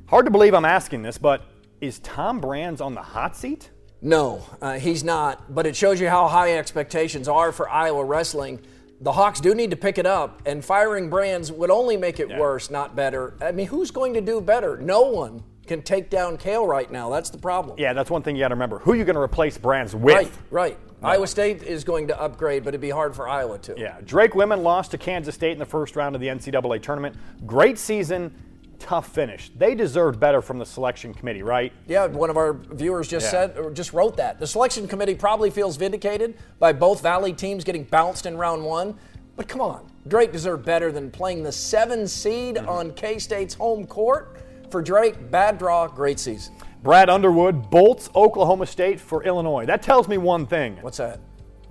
Hard 0.08 0.26
to 0.26 0.30
believe 0.30 0.52
I'm 0.52 0.66
asking 0.66 1.00
this, 1.00 1.16
but 1.16 1.42
is 1.80 2.00
Tom 2.00 2.38
Brands 2.38 2.82
on 2.82 2.94
the 2.94 3.00
hot 3.00 3.34
seat? 3.34 3.70
No, 4.02 4.44
uh, 4.60 4.78
he's 4.78 5.02
not, 5.02 5.54
but 5.54 5.66
it 5.66 5.74
shows 5.74 6.02
you 6.02 6.10
how 6.10 6.28
high 6.28 6.58
expectations 6.58 7.28
are 7.28 7.50
for 7.50 7.66
Iowa 7.66 8.04
wrestling. 8.04 8.60
The 9.02 9.12
Hawks 9.12 9.40
do 9.40 9.54
need 9.54 9.70
to 9.70 9.76
pick 9.76 9.96
it 9.96 10.04
up, 10.04 10.42
and 10.44 10.62
firing 10.62 11.08
Brands 11.08 11.50
would 11.50 11.70
only 11.70 11.96
make 11.96 12.20
it 12.20 12.28
Yeah. 12.28 12.38
worse, 12.38 12.70
not 12.70 12.94
better. 12.94 13.34
I 13.40 13.50
mean, 13.52 13.66
who's 13.66 13.90
going 13.90 14.12
to 14.14 14.20
do 14.20 14.40
better? 14.42 14.76
No 14.76 15.02
one 15.02 15.42
can 15.66 15.80
take 15.80 16.10
down 16.10 16.36
Cael 16.36 16.66
right 16.66 16.90
now. 16.90 17.08
That's 17.08 17.30
the 17.30 17.38
problem. 17.38 17.76
Yeah, 17.78 17.94
that's 17.94 18.10
one 18.10 18.22
thing 18.22 18.36
you 18.36 18.42
got 18.42 18.48
to 18.48 18.54
remember. 18.54 18.78
Who 18.80 18.92
are 18.92 18.96
you 18.96 19.04
going 19.04 19.14
to 19.16 19.22
replace 19.22 19.56
Brands 19.56 19.94
with? 19.94 20.14
Right, 20.14 20.30
right. 20.50 20.78
Iowa 21.02 21.26
State 21.26 21.62
is 21.62 21.82
going 21.82 22.08
to 22.08 22.20
upgrade, 22.20 22.62
but 22.62 22.70
it'd 22.70 22.80
be 22.82 22.90
hard 22.90 23.16
for 23.16 23.26
Iowa 23.26 23.56
to. 23.60 23.74
Yeah, 23.78 23.96
Drake 24.04 24.34
women 24.34 24.62
lost 24.62 24.90
to 24.90 24.98
Kansas 24.98 25.34
State 25.34 25.52
in 25.52 25.58
the 25.58 25.64
first 25.64 25.96
round 25.96 26.14
of 26.14 26.20
the 26.20 26.28
NCAA 26.28 26.82
tournament. 26.82 27.16
Great 27.46 27.78
season, 27.78 28.34
tough 28.80 29.08
finish. 29.12 29.50
They 29.56 29.74
deserved 29.76 30.18
better 30.18 30.42
from 30.42 30.58
the 30.58 30.66
selection 30.66 31.14
committee, 31.14 31.42
right? 31.42 31.72
Yeah, 31.86 32.06
one 32.06 32.30
of 32.30 32.36
our 32.36 32.54
viewers 32.54 33.06
just 33.06 33.26
Yeah. 33.26 33.30
said 33.30 33.58
or 33.58 33.70
just 33.70 33.92
wrote 33.92 34.16
that. 34.16 34.40
The 34.40 34.46
selection 34.46 34.88
committee 34.88 35.14
probably 35.14 35.50
feels 35.50 35.76
vindicated 35.76 36.34
by 36.58 36.72
both 36.72 37.00
Valley 37.02 37.32
teams 37.32 37.62
getting 37.62 37.84
bounced 37.84 38.26
in 38.26 38.36
round 38.36 38.64
one. 38.64 38.96
But 39.36 39.46
come 39.48 39.60
on, 39.60 39.86
Drake 40.08 40.32
deserved 40.32 40.64
better 40.64 40.90
than 40.90 41.10
playing 41.10 41.44
the 41.44 41.52
seven 41.52 42.08
seed 42.08 42.56
Mm-hmm. 42.56 42.68
on 42.68 42.90
K 42.94 43.18
State's 43.18 43.54
home 43.54 43.86
court. 43.86 44.36
For 44.70 44.82
Drake, 44.82 45.30
bad 45.30 45.58
draw, 45.58 45.86
great 45.86 46.18
season. 46.18 46.54
Brad 46.82 47.10
Underwood 47.10 47.70
bolts 47.70 48.08
Oklahoma 48.14 48.66
State 48.66 48.98
for 49.00 49.22
Illinois. 49.24 49.66
That 49.66 49.82
tells 49.82 50.08
me 50.08 50.16
one 50.18 50.46
thing. 50.46 50.78
What's 50.80 50.96
that? 50.98 51.20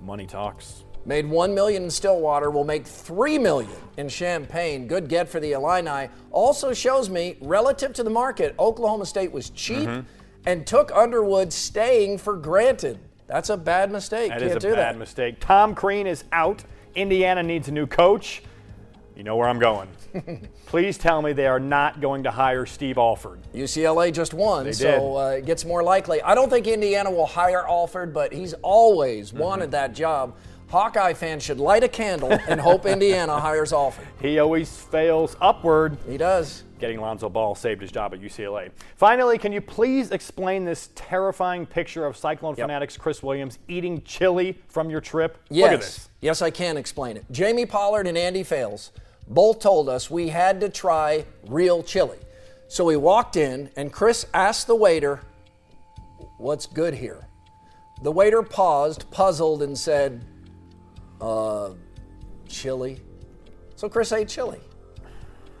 Money 0.00 0.26
talks. 0.26 0.84
Made 1.06 1.26
one 1.28 1.54
million 1.54 1.84
in 1.84 1.90
Stillwater, 1.90 2.50
will 2.50 2.64
make 2.64 2.86
three 2.86 3.38
million 3.38 3.70
in 3.96 4.08
Champaign. 4.08 4.86
Good 4.86 5.08
get 5.08 5.28
for 5.28 5.40
the 5.40 5.52
Illini. 5.52 6.08
Also 6.30 6.72
shows 6.74 7.08
me, 7.08 7.36
relative 7.40 7.92
to 7.94 8.02
the 8.02 8.10
market, 8.10 8.54
Oklahoma 8.58 9.06
State 9.06 9.32
was 9.32 9.50
cheap 9.50 9.88
Mm-hmm. 9.88 10.00
and 10.46 10.66
took 10.66 10.92
Underwood 10.92 11.52
staying 11.52 12.18
for 12.18 12.36
granted. 12.36 12.98
That's 13.26 13.48
a 13.50 13.56
bad 13.56 13.90
mistake. 13.90 14.28
That 14.30 14.40
Can't 14.40 14.50
is 14.50 14.56
a 14.56 14.60
do 14.60 14.74
bad 14.74 14.94
that. 14.94 14.98
mistake. 14.98 15.36
Tom 15.40 15.74
Crean 15.74 16.06
is 16.06 16.24
out. 16.32 16.64
Indiana 16.94 17.42
needs 17.42 17.68
a 17.68 17.72
new 17.72 17.86
coach. 17.86 18.42
You 19.16 19.22
know 19.24 19.36
where 19.36 19.48
I'm 19.48 19.58
going. 19.58 19.88
Please 20.66 20.98
tell 20.98 21.20
me 21.22 21.32
they 21.32 21.46
are 21.46 21.60
not 21.60 22.00
going 22.00 22.24
to 22.24 22.30
hire 22.30 22.66
Steve 22.66 22.98
Alford. 22.98 23.38
UCLA 23.54 24.12
just 24.12 24.34
won, 24.34 24.64
They 24.66 24.72
so 24.72 25.16
uh, 25.16 25.28
it 25.30 25.46
gets 25.46 25.64
more 25.64 25.82
likely. 25.82 26.20
I 26.22 26.34
don't 26.34 26.48
think 26.50 26.66
Indiana 26.66 27.10
will 27.10 27.26
hire 27.26 27.66
Alford, 27.68 28.12
but 28.12 28.32
he's 28.32 28.54
always 28.62 29.30
Mm-hmm. 29.30 29.38
wanted 29.38 29.70
that 29.72 29.94
job. 29.94 30.34
Hawkeye 30.70 31.14
fans 31.14 31.42
should 31.42 31.58
light 31.58 31.82
a 31.82 31.88
candle 31.88 32.32
and 32.48 32.60
hope 32.60 32.86
Indiana 32.86 33.38
hires 33.40 33.72
Alford. 33.72 34.06
He 34.20 34.38
always 34.38 34.70
fails 34.76 35.36
upward. 35.40 35.96
He 36.08 36.16
does. 36.16 36.62
Getting 36.78 37.00
Lonzo 37.00 37.28
Ball 37.28 37.54
saved 37.54 37.80
his 37.80 37.90
job 37.90 38.14
at 38.14 38.20
UCLA. 38.20 38.70
Finally, 38.96 39.38
can 39.38 39.52
you 39.52 39.60
please 39.60 40.10
explain 40.12 40.64
this 40.64 40.90
terrifying 40.94 41.66
picture 41.66 42.06
of 42.06 42.16
Cyclone 42.16 42.54
Yep. 42.56 42.64
Fanatics 42.64 42.96
Chris 42.96 43.22
Williams 43.22 43.58
eating 43.68 44.02
chili 44.02 44.58
from 44.68 44.90
your 44.90 45.00
trip? 45.00 45.38
Yes. 45.48 45.62
Look 45.62 45.72
at 45.72 45.80
this. 45.80 46.08
Yes, 46.20 46.42
I 46.42 46.50
can 46.50 46.76
explain 46.76 47.16
it. 47.16 47.24
Jamie 47.30 47.66
Pollard 47.66 48.06
and 48.06 48.16
Andy 48.16 48.42
Fales 48.42 48.92
both 49.26 49.58
told 49.60 49.88
us 49.88 50.10
we 50.10 50.28
had 50.28 50.60
to 50.60 50.68
try 50.68 51.24
real 51.48 51.82
chili. 51.82 52.18
So 52.68 52.84
we 52.84 52.96
walked 52.96 53.36
in, 53.36 53.70
and 53.76 53.92
Chris 53.92 54.26
asked 54.32 54.66
the 54.66 54.76
waiter, 54.76 55.20
What's 56.38 56.66
good 56.66 56.94
here? 56.94 57.26
The 58.02 58.12
waiter 58.12 58.42
paused, 58.42 59.10
puzzled, 59.10 59.62
and 59.62 59.76
said, 59.76 60.24
Uh, 61.20 61.70
chili. 62.48 63.00
So 63.76 63.88
Chris 63.88 64.12
ate 64.12 64.28
chili. 64.28 64.60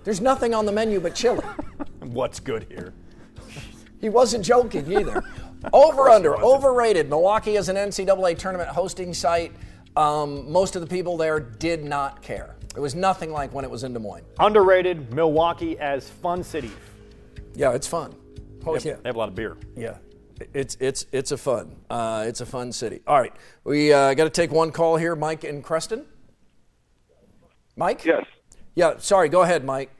There's 0.04 0.20
nothing 0.20 0.54
on 0.54 0.64
the 0.66 0.72
menu 0.72 1.00
but 1.00 1.14
chili. 1.14 1.44
What's 2.00 2.40
good 2.40 2.66
here? 2.70 2.94
He 4.00 4.08
wasn't 4.08 4.44
joking 4.44 4.90
either. 4.90 5.22
Over 5.74 6.08
under, 6.08 6.36
overrated. 6.38 7.10
Milwaukee 7.10 7.56
is 7.56 7.68
an 7.68 7.76
NCAA 7.76 8.38
tournament 8.38 8.70
hosting 8.70 9.12
site. 9.12 9.52
Um, 9.94 10.50
most 10.50 10.74
of 10.74 10.80
the 10.80 10.88
people 10.88 11.18
there 11.18 11.38
did 11.38 11.84
not 11.84 12.22
care. 12.22 12.56
It 12.74 12.80
was 12.80 12.94
nothing 12.94 13.30
like 13.30 13.52
when 13.52 13.62
it 13.66 13.70
was 13.70 13.84
in 13.84 13.92
Des 13.92 13.98
Moines. 13.98 14.24
Underrated 14.38 15.12
Milwaukee 15.12 15.78
as 15.78 16.08
fun 16.08 16.42
city. 16.42 16.70
Yeah, 17.54 17.74
it's 17.74 17.86
fun. 17.86 18.14
Oh 18.64 18.74
They 18.78 18.88
have, 18.90 19.02
they 19.02 19.08
have 19.10 19.16
a 19.16 19.18
lot 19.18 19.28
of 19.28 19.34
beer. 19.34 19.58
yeah. 19.76 19.98
It's 20.54 20.76
it's 20.80 21.06
it's 21.12 21.32
a 21.32 21.36
fun 21.36 21.76
uh, 21.90 22.24
it's 22.26 22.40
a 22.40 22.46
fun 22.46 22.72
city. 22.72 23.00
All 23.06 23.20
right, 23.20 23.32
we 23.64 23.92
uh, 23.92 24.14
got 24.14 24.24
to 24.24 24.30
take 24.30 24.50
one 24.50 24.72
call 24.72 24.96
here. 24.96 25.14
Mike 25.14 25.44
in 25.44 25.62
Creston. 25.62 26.04
Mike. 27.76 28.04
Yes. 28.04 28.24
Yeah. 28.74 28.98
Sorry. 28.98 29.28
Go 29.28 29.42
ahead, 29.42 29.64
Mike. 29.64 29.90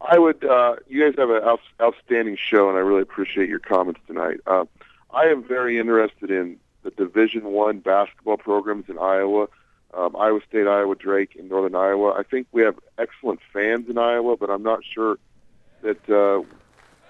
I 0.00 0.18
would. 0.18 0.44
Uh, 0.44 0.76
you 0.88 1.04
guys 1.04 1.14
have 1.18 1.30
an 1.30 1.42
out, 1.44 1.60
outstanding 1.80 2.36
show, 2.36 2.68
and 2.68 2.76
I 2.76 2.80
really 2.80 3.02
appreciate 3.02 3.48
your 3.48 3.58
comments 3.58 4.00
tonight. 4.06 4.40
Uh, 4.46 4.64
I 5.12 5.24
am 5.24 5.42
very 5.42 5.78
interested 5.78 6.30
in 6.30 6.58
the 6.82 6.90
Division 6.90 7.44
One 7.44 7.80
basketball 7.80 8.38
programs 8.38 8.88
in 8.88 8.98
Iowa, 8.98 9.48
um, 9.92 10.16
Iowa 10.16 10.40
State, 10.48 10.66
Iowa 10.66 10.94
Drake, 10.94 11.36
and 11.38 11.48
Northern 11.48 11.74
Iowa. 11.74 12.14
I 12.16 12.22
think 12.22 12.46
we 12.52 12.62
have 12.62 12.78
excellent 12.98 13.40
fans 13.52 13.88
in 13.88 13.98
Iowa, 13.98 14.36
but 14.36 14.50
I'm 14.50 14.62
not 14.62 14.80
sure 14.84 15.18
that 15.82 16.08
uh, 16.08 16.42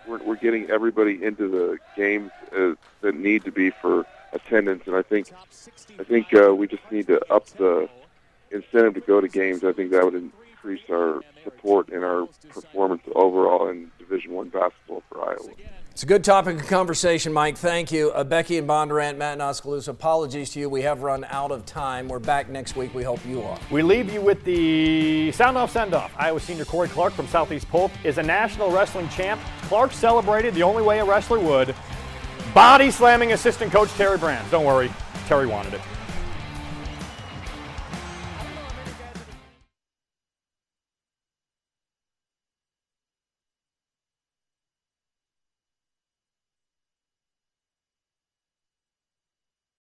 we're, 0.06 0.22
we're 0.22 0.36
getting 0.36 0.70
everybody 0.70 1.22
into 1.22 1.48
the 1.48 1.78
games 1.96 2.30
uh, 2.56 2.74
that 3.00 3.14
need 3.14 3.44
to 3.44 3.52
be 3.52 3.70
for 3.70 4.06
attendance. 4.32 4.84
And 4.86 4.96
I 4.96 5.02
think 5.02 5.32
I 5.98 6.04
think 6.04 6.34
uh, 6.34 6.54
we 6.54 6.66
just 6.66 6.82
need 6.90 7.06
to 7.08 7.20
up 7.32 7.46
the 7.46 7.88
incentive 8.50 8.94
to 8.94 9.00
go 9.00 9.20
to 9.20 9.28
games. 9.28 9.64
I 9.64 9.72
think 9.72 9.90
that 9.90 10.04
would 10.04 10.30
increase 10.62 10.82
our 10.90 11.20
support 11.42 11.88
and 11.88 12.04
our 12.04 12.26
performance 12.50 13.02
overall 13.14 13.68
in 13.68 13.90
Division 13.98 14.32
One 14.32 14.50
basketball 14.50 15.02
for 15.08 15.22
Iowa. 15.22 15.54
It's 15.90 16.02
a 16.02 16.06
good 16.06 16.22
topic 16.22 16.60
of 16.60 16.66
conversation, 16.68 17.32
Mike. 17.32 17.56
Thank 17.56 17.90
you. 17.90 18.10
Uh, 18.10 18.24
Becky 18.24 18.58
and 18.58 18.68
Bondurant, 18.68 19.16
Matt 19.16 19.34
and 19.34 19.42
Oskaloosa, 19.42 19.90
apologies 19.90 20.50
to 20.50 20.60
you. 20.60 20.70
We 20.70 20.82
have 20.82 21.02
run 21.02 21.24
out 21.28 21.50
of 21.50 21.66
time. 21.66 22.08
We're 22.08 22.20
back 22.20 22.48
next 22.48 22.76
week. 22.76 22.94
We 22.94 23.02
hope 23.02 23.24
you 23.26 23.42
are. 23.42 23.58
We 23.70 23.82
leave 23.82 24.12
you 24.12 24.20
with 24.20 24.44
the 24.44 25.32
sound 25.32 25.58
off 25.58 25.72
send 25.72 25.94
off. 25.94 26.12
Iowa 26.16 26.40
senior 26.40 26.64
Cory 26.64 26.88
Clark 26.88 27.12
from 27.14 27.26
Southeast 27.26 27.68
Polk 27.68 27.90
is 28.04 28.18
a 28.18 28.22
national 28.22 28.70
wrestling 28.70 29.08
champ. 29.08 29.40
Clark 29.62 29.92
celebrated 29.92 30.54
the 30.54 30.62
only 30.62 30.82
way 30.82 31.00
a 31.00 31.04
wrestler 31.04 31.40
would 31.40 31.74
body 32.54 32.90
slamming 32.90 33.32
assistant 33.32 33.72
coach 33.72 33.90
Terry 33.94 34.18
Brands. 34.18 34.50
Don't 34.50 34.64
worry, 34.64 34.90
Terry 35.26 35.46
wanted 35.46 35.74
it. 35.74 35.80